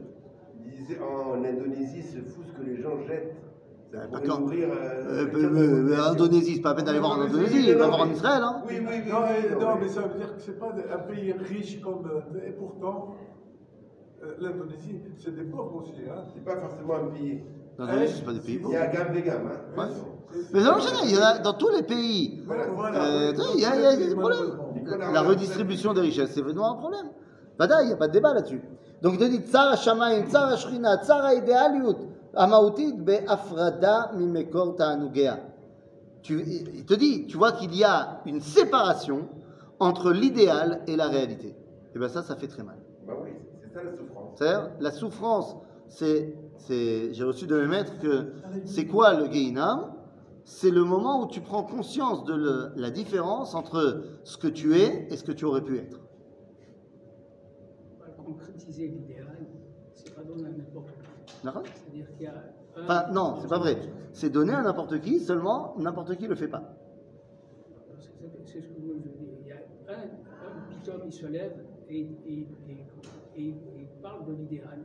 Disait 0.66 1.00
en 1.00 1.44
Indonésie, 1.44 2.04
c'est 2.04 2.22
fou 2.22 2.42
ce 2.48 2.60
que 2.60 2.66
les 2.66 2.82
gens 2.82 2.98
jettent. 3.08 3.36
Ça 3.94 4.00
Euh. 4.00 5.28
Euh, 5.36 5.92
euh. 5.94 6.12
Indonésie, 6.12 6.56
c'est 6.56 6.62
pas 6.62 6.70
la 6.70 6.76
peine 6.76 6.86
d'aller 6.86 6.98
voir 7.00 7.12
en 7.20 7.22
Indonésie, 7.22 7.70
il 7.70 7.76
va 7.78 7.88
voir 7.88 8.02
en 8.02 8.10
Israël. 8.10 8.42
Hein. 8.44 8.64
Oui, 8.68 8.76
oui, 8.80 8.86
oui. 8.90 9.12
Non, 9.12 9.18
oui, 9.22 9.78
mais- 9.82 9.88
ça 9.88 10.02
veut 10.02 10.18
dire 10.18 10.36
que 10.36 10.42
c'est 10.42 10.58
pas 10.60 10.70
un 10.94 10.98
pays 10.98 11.32
riche 11.34 11.80
comme. 11.80 12.10
Et 12.44 12.52
pourtant, 12.54 13.14
l'Indonésie, 14.40 15.00
c'est 15.24 15.36
des 15.36 15.44
pauvres 15.44 15.76
aussi. 15.84 15.92
Hein. 16.10 16.24
C'est 16.34 16.44
pas 16.44 16.58
forcément 16.58 16.96
un 16.96 17.14
pays. 17.16 17.44
L'Indonésie, 17.78 18.14
c'est 18.18 18.26
pas 18.26 18.34
des 18.34 18.40
pays 18.40 18.56
Il 18.56 18.62
pauvres. 18.62 18.74
y 18.74 18.78
a 18.78 18.88
gamme 18.88 19.14
des 19.14 19.22
gammes. 19.22 19.50
Hein. 19.78 19.80
Ouais. 19.80 19.88
Mais 20.54 20.64
non, 20.64 20.72
il 21.04 21.12
y 21.12 21.18
en 21.18 21.22
a 21.22 21.38
dans 21.40 21.54
tous 21.54 21.70
les 21.70 21.84
pays. 21.84 22.42
Voilà, 22.48 22.64
voilà. 22.76 23.04
Euh, 23.06 23.34
il 23.54 23.62
y, 23.62 23.66
a- 23.66 23.76
il 23.76 23.82
y 23.84 23.86
a 23.86 23.96
des 23.96 24.16
problèmes. 24.16 24.58
La 25.14 25.22
redistribution 25.22 25.94
des 25.94 26.02
richesses, 26.02 26.32
c'est 26.34 26.42
vraiment 26.42 26.72
un 26.72 26.76
problème. 26.78 27.10
Bada, 27.60 27.84
il 27.84 27.88
n'y 27.90 27.94
a 27.94 27.98
pas 27.98 28.08
de 28.08 28.14
débat 28.14 28.34
là-dessus. 28.34 28.62
Donc 29.04 29.14
il 29.14 29.20
te 29.20 29.26
dit 29.26 29.42
Tsar 29.42 29.78
Shamayim, 29.78 30.26
Tsar 30.26 30.58
Shrina, 30.58 30.98
Tsar 31.04 31.32
Idealiut, 31.34 31.96
Ta'anugea. 34.78 35.40
Tu- 36.22 36.42
Il 36.74 36.86
te 36.86 36.94
dit, 36.94 37.28
tu 37.28 37.38
vois 37.38 37.52
qu'il 37.52 37.76
y 37.76 37.84
a 37.84 38.22
une 38.26 38.40
séparation 38.42 39.28
entre 39.80 40.12
l'idéal 40.12 40.82
et 40.88 40.96
la 40.96 41.08
réalité. 41.10 41.56
Et 41.96 42.00
bien 42.00 42.08
ça, 42.08 42.22
ça 42.24 42.36
fait 42.36 42.48
très 42.48 42.64
mal. 42.64 42.78
Bah 43.06 43.14
oui, 43.22 43.30
c'est 43.62 43.74
ça 43.74 43.84
la 43.84 43.92
souffrance. 43.92 44.30
C'est-à-dire, 44.38 44.70
la 44.80 44.92
souffrance, 44.92 45.56
c'est, 45.90 46.36
c'est, 46.58 47.14
j'ai 47.14 47.24
reçu 47.24 47.46
de 47.46 47.60
mes 47.60 47.68
maîtres 47.68 48.00
que 48.00 48.32
c'est 48.66 48.86
quoi 48.86 49.14
le 49.14 49.26
Gehinam 49.32 49.92
C'est 50.46 50.72
le 50.72 50.84
moment 50.84 51.22
où 51.24 51.28
tu 51.28 51.42
prends 51.42 51.64
conscience 51.64 52.24
de 52.26 52.34
le- 52.34 52.72
la 52.78 52.90
différence 52.90 53.54
entre 53.56 54.04
ce 54.24 54.38
que 54.38 54.48
tu 54.48 54.76
es 54.78 55.08
et 55.10 55.18
ce 55.18 55.24
que 55.24 55.32
tu 55.34 55.46
aurais 55.46 55.62
pu 55.62 55.78
être. 55.78 56.00
Pas 58.00 58.12
concrétiser 58.24 58.88
l'idéal, 58.88 59.38
c'est 59.94 60.14
pas 60.16 60.22
donner 60.24 60.46
à 60.46 60.50
n'importe 60.50 60.88
qui. 61.02 61.13
D'accord 61.44 61.64
C'est-à-dire 61.66 62.08
qu'il 62.14 62.24
y 62.24 62.28
a 62.28 62.34
un. 62.34 62.82
Enfin, 62.84 63.06
non, 63.12 63.38
c'est 63.42 63.48
pas 63.48 63.60
vrai. 63.60 63.78
C'est 64.14 64.30
donné 64.30 64.54
à 64.54 64.62
n'importe 64.62 65.00
qui, 65.02 65.20
seulement 65.20 65.76
n'importe 65.78 66.16
qui 66.16 66.28
le 66.28 66.36
fait 66.36 66.48
pas. 66.48 66.64
C'est 68.46 68.62
ce 68.62 68.68
que 68.68 68.74
je 68.76 68.80
dis. 68.80 69.30
Il 69.42 69.48
y 69.48 69.52
a 69.52 69.58
un, 69.94 70.02
petit 70.68 70.90
homme, 70.90 71.02
il 71.06 71.14
se 71.14 71.26
lève 71.26 71.54
et, 71.90 72.02
et, 72.26 72.48
et, 73.38 73.56
parle 74.02 74.26
de 74.26 74.34
l'idéal. 74.34 74.80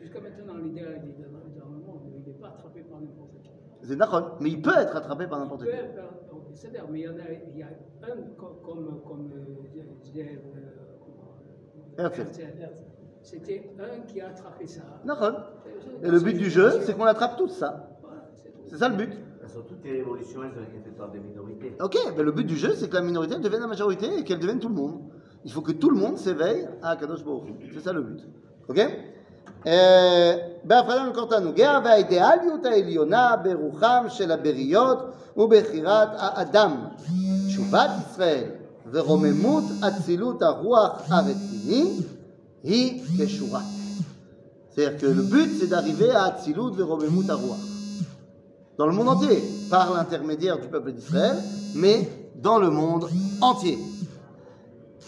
Jusqu'à 0.00 0.20
maintenant, 0.20 0.56
l'idéal 0.56 1.02
il 1.04 1.10
est 1.24 1.28
dans, 1.58 1.68
le 1.70 1.78
monde, 1.78 2.02
il 2.14 2.32
n'est 2.32 2.38
pas 2.38 2.48
attrapé 2.48 2.82
par 2.82 3.00
n'importe 3.00 3.32
qui. 3.42 3.50
C'est 3.82 3.96
d'accord, 3.96 4.36
mais 4.40 4.50
il 4.50 4.62
peut 4.62 4.76
être 4.76 4.96
attrapé 4.96 5.26
par 5.26 5.38
n'importe 5.40 5.62
Il 5.62 5.66
qui. 5.66 5.72
peut 5.72 5.78
être- 5.78 6.02
C'est-à-dire, 6.54 6.86
mais 6.90 7.00
il 7.00 7.04
y 7.04 7.08
en 7.08 7.18
a, 7.18 7.32
il 7.52 7.58
y 7.58 7.62
a 7.62 7.66
un 7.66 8.22
co- 8.38 8.60
comme, 8.64 9.00
comme, 9.02 9.30
euh, 9.32 10.20
comment, 11.00 11.34
Herzl. 11.98 12.26
Herzl. 13.25 13.29
C'était 13.31 13.71
un 13.79 14.01
qui 14.07 14.21
a 14.21 14.27
attrapé 14.27 14.67
ça. 14.67 14.81
D'accord. 15.05 15.33
Et 16.03 16.09
le 16.09 16.19
but 16.19 16.37
du 16.37 16.49
jeu, 16.49 16.81
c'est 16.83 16.95
qu'on 16.95 17.05
attrape 17.05 17.37
tout 17.37 17.47
ça. 17.47 17.89
Voilà, 18.01 18.21
c'est 18.35 18.49
tout. 18.49 18.63
C'est 18.69 18.77
ça 18.77 18.89
le 18.89 18.95
but. 18.95 19.13
Sur 19.47 19.65
toutes 19.65 19.83
les 19.83 19.93
révolutions, 19.99 20.41
elles 20.43 20.57
ont 20.57 20.63
été 20.63 20.79
faites 20.83 20.97
par 20.97 21.09
des 21.11 21.19
minorités. 21.19 21.75
Ok, 21.81 21.97
mais 22.15 22.23
le 22.23 22.31
but 22.31 22.45
du 22.45 22.55
jeu, 22.55 22.73
c'est 22.75 22.87
que 22.89 22.95
la 22.95 23.01
minorité 23.01 23.37
devienne 23.37 23.61
la 23.61 23.67
majorité 23.67 24.07
et 24.19 24.23
qu'elle 24.23 24.39
devienne 24.39 24.59
tout 24.59 24.69
le 24.69 24.75
monde. 24.75 25.01
Il 25.43 25.51
faut 25.51 25.61
que 25.61 25.73
tout 25.73 25.89
le 25.89 25.97
monde 25.97 26.17
s'éveille 26.17 26.67
à 26.81 26.95
Kadosh 26.95 27.23
Baruch 27.25 27.47
Hu. 27.47 27.71
C'est 27.73 27.81
ça 27.81 27.91
le 27.91 28.01
but. 28.01 28.21
Ok 28.69 28.79
בהפרדה 30.63 31.09
מקורתנו, 31.09 31.53
גאה 31.53 31.79
והאידיאליות 31.83 32.65
העליונה 32.65 33.35
ברוחם 33.43 34.05
של 34.07 34.31
הבריות 34.31 34.99
ובחירת 35.37 36.09
האדם. 36.17 36.85
תשובת 37.47 37.89
ישראל 37.99 38.49
ורוממות 38.91 39.63
אצילות 39.87 40.41
הרוח 40.41 41.11
הרציני 41.11 41.99
Hi 42.68 43.00
C'est-à-dire 44.74 44.98
que 44.98 45.06
le 45.06 45.22
but, 45.22 45.50
c'est 45.60 45.68
d'arriver 45.68 46.10
à 46.10 46.24
Atzilut 46.24 46.72
Verobemut 46.74 47.30
Aruach. 47.30 47.60
Dans 48.76 48.86
le 48.86 48.92
monde 48.92 49.08
entier, 49.08 49.40
par 49.70 49.94
l'intermédiaire 49.94 50.58
du 50.60 50.66
peuple 50.66 50.90
d'Israël, 50.90 51.36
mais 51.76 52.08
dans 52.34 52.58
le 52.58 52.70
monde 52.70 53.08
entier. 53.40 53.78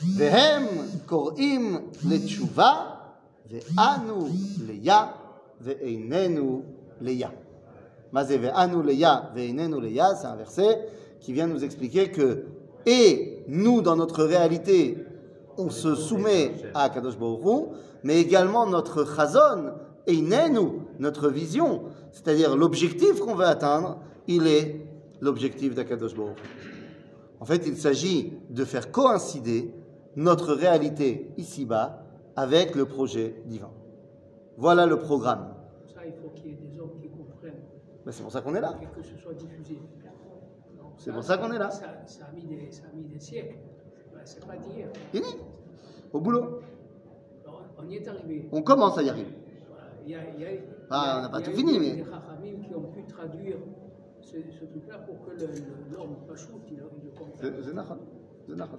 Vehem 0.00 0.66
Korim 1.08 1.80
Lechuva 2.08 3.16
Ve'anu 3.50 4.30
Leya 4.64 5.14
Ve'einenu 5.60 6.62
Leya. 7.00 7.32
Mazé 8.12 8.38
Ve'anu 8.38 8.84
Leya 8.84 9.32
Ve'einenu 9.34 9.80
Leya, 9.80 10.14
c'est 10.14 10.28
un 10.28 10.36
verset 10.36 10.86
qui 11.18 11.32
vient 11.32 11.48
nous 11.48 11.64
expliquer 11.64 12.12
que, 12.12 12.44
et 12.86 13.42
nous, 13.48 13.82
dans 13.82 13.96
notre 13.96 14.22
réalité, 14.22 14.96
on 15.58 15.70
se 15.70 15.94
soumet 15.94 16.52
à 16.74 16.88
Kadosh 16.88 17.18
Baruch 17.18 17.68
mais 18.04 18.20
également 18.20 18.66
notre 18.66 19.04
chazon, 19.04 19.72
einenu, 20.06 20.80
notre 20.98 21.28
vision, 21.28 21.82
c'est-à-dire 22.12 22.56
l'objectif 22.56 23.18
qu'on 23.20 23.34
veut 23.34 23.44
atteindre, 23.44 23.98
il 24.26 24.46
est 24.46 24.86
l'objectif 25.20 25.74
d'Akadosh 25.74 26.14
Baruch. 26.14 26.38
En 27.40 27.44
fait, 27.44 27.66
il 27.66 27.76
s'agit 27.76 28.32
de 28.50 28.64
faire 28.64 28.90
coïncider 28.90 29.72
notre 30.16 30.54
réalité 30.54 31.30
ici-bas 31.36 32.04
avec 32.36 32.74
le 32.74 32.84
projet 32.86 33.42
divin. 33.46 33.70
Voilà 34.56 34.86
le 34.86 34.98
programme. 34.98 35.54
Ça, 35.86 36.00
il 36.06 36.12
faut 36.14 36.30
qu'il 36.30 36.46
y 36.46 36.50
ait 36.52 36.56
des 36.56 36.78
hommes 36.80 36.98
qui 37.00 37.08
comprennent 37.08 37.62
Ben, 38.04 38.12
c'est 38.12 38.22
pour 38.22 38.32
ça 38.32 38.40
qu'on 38.40 38.54
est 38.54 38.60
là. 38.60 38.74
et 38.82 38.86
que 38.86 39.02
ce 39.06 39.16
soit 39.16 39.34
diffusé. 39.34 39.74
Donc, 40.78 40.92
C'est 40.98 41.12
pour 41.12 41.22
ça 41.22 41.36
qu'on 41.38 41.52
est 41.52 41.58
là. 41.58 41.70
Ça, 41.70 41.86
ça 42.06 42.24
a 42.28 42.32
mis 42.34 42.44
des, 42.44 42.70
ça 42.72 42.82
a 42.92 42.96
mis 42.96 43.04
des 43.04 43.20
siècles. 43.20 43.56
Bah, 44.18 44.24
c'est 44.24 44.44
pas 44.44 44.57
dire. 44.57 44.87
Euh. 44.87 44.98
Fini. 45.12 45.37
Au 46.12 46.20
boulot. 46.20 46.61
On, 47.78 47.88
y 47.88 47.96
est 47.96 48.09
arrivé. 48.09 48.48
On 48.50 48.62
commence 48.62 48.98
à 48.98 49.02
y 49.02 49.11
arriver. 49.11 49.33
Y 50.07 50.14
a, 50.14 50.18
y 50.37 50.44
a, 50.44 50.48
ah, 50.90 51.16
on 51.18 51.22
n'a 51.22 51.28
pas 51.28 51.40
tout 51.40 51.52
fini, 51.52 51.78
mais. 51.78 51.87
Il 51.87 51.98
y 51.98 52.02
a 52.02 52.04
des 52.42 52.66
qui 52.66 52.74
ont 52.74 52.90
pu 52.90 53.04
traduire 53.04 53.59
ce, 54.20 54.37
ce 54.59 54.64
truc-là 54.64 54.98
pour 54.98 55.24
que 55.24 55.31
l'homme 55.92 56.16
pachoute, 56.26 56.62
il, 56.68 56.78
il 56.98 57.04
le 57.04 57.11
comprenne. 57.16 57.62
Zenachon. 57.62 57.98
Zenachon. 58.48 58.78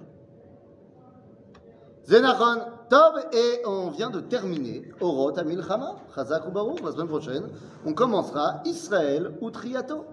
Zenachon, 2.04 2.64
Tov, 2.90 3.24
et 3.32 3.62
on 3.64 3.90
vient 3.90 4.10
de 4.10 4.20
terminer 4.20 4.90
Orot 5.00 5.38
Amilchama, 5.38 5.96
Chazak 6.14 6.48
ou 6.48 6.50
Baruch, 6.50 6.82
la 6.82 6.92
semaine 6.92 7.08
prochaine. 7.08 7.44
On 7.86 7.94
commencera 7.94 8.60
Israël 8.66 9.32
ou 9.40 9.50
Triato. 9.50 10.04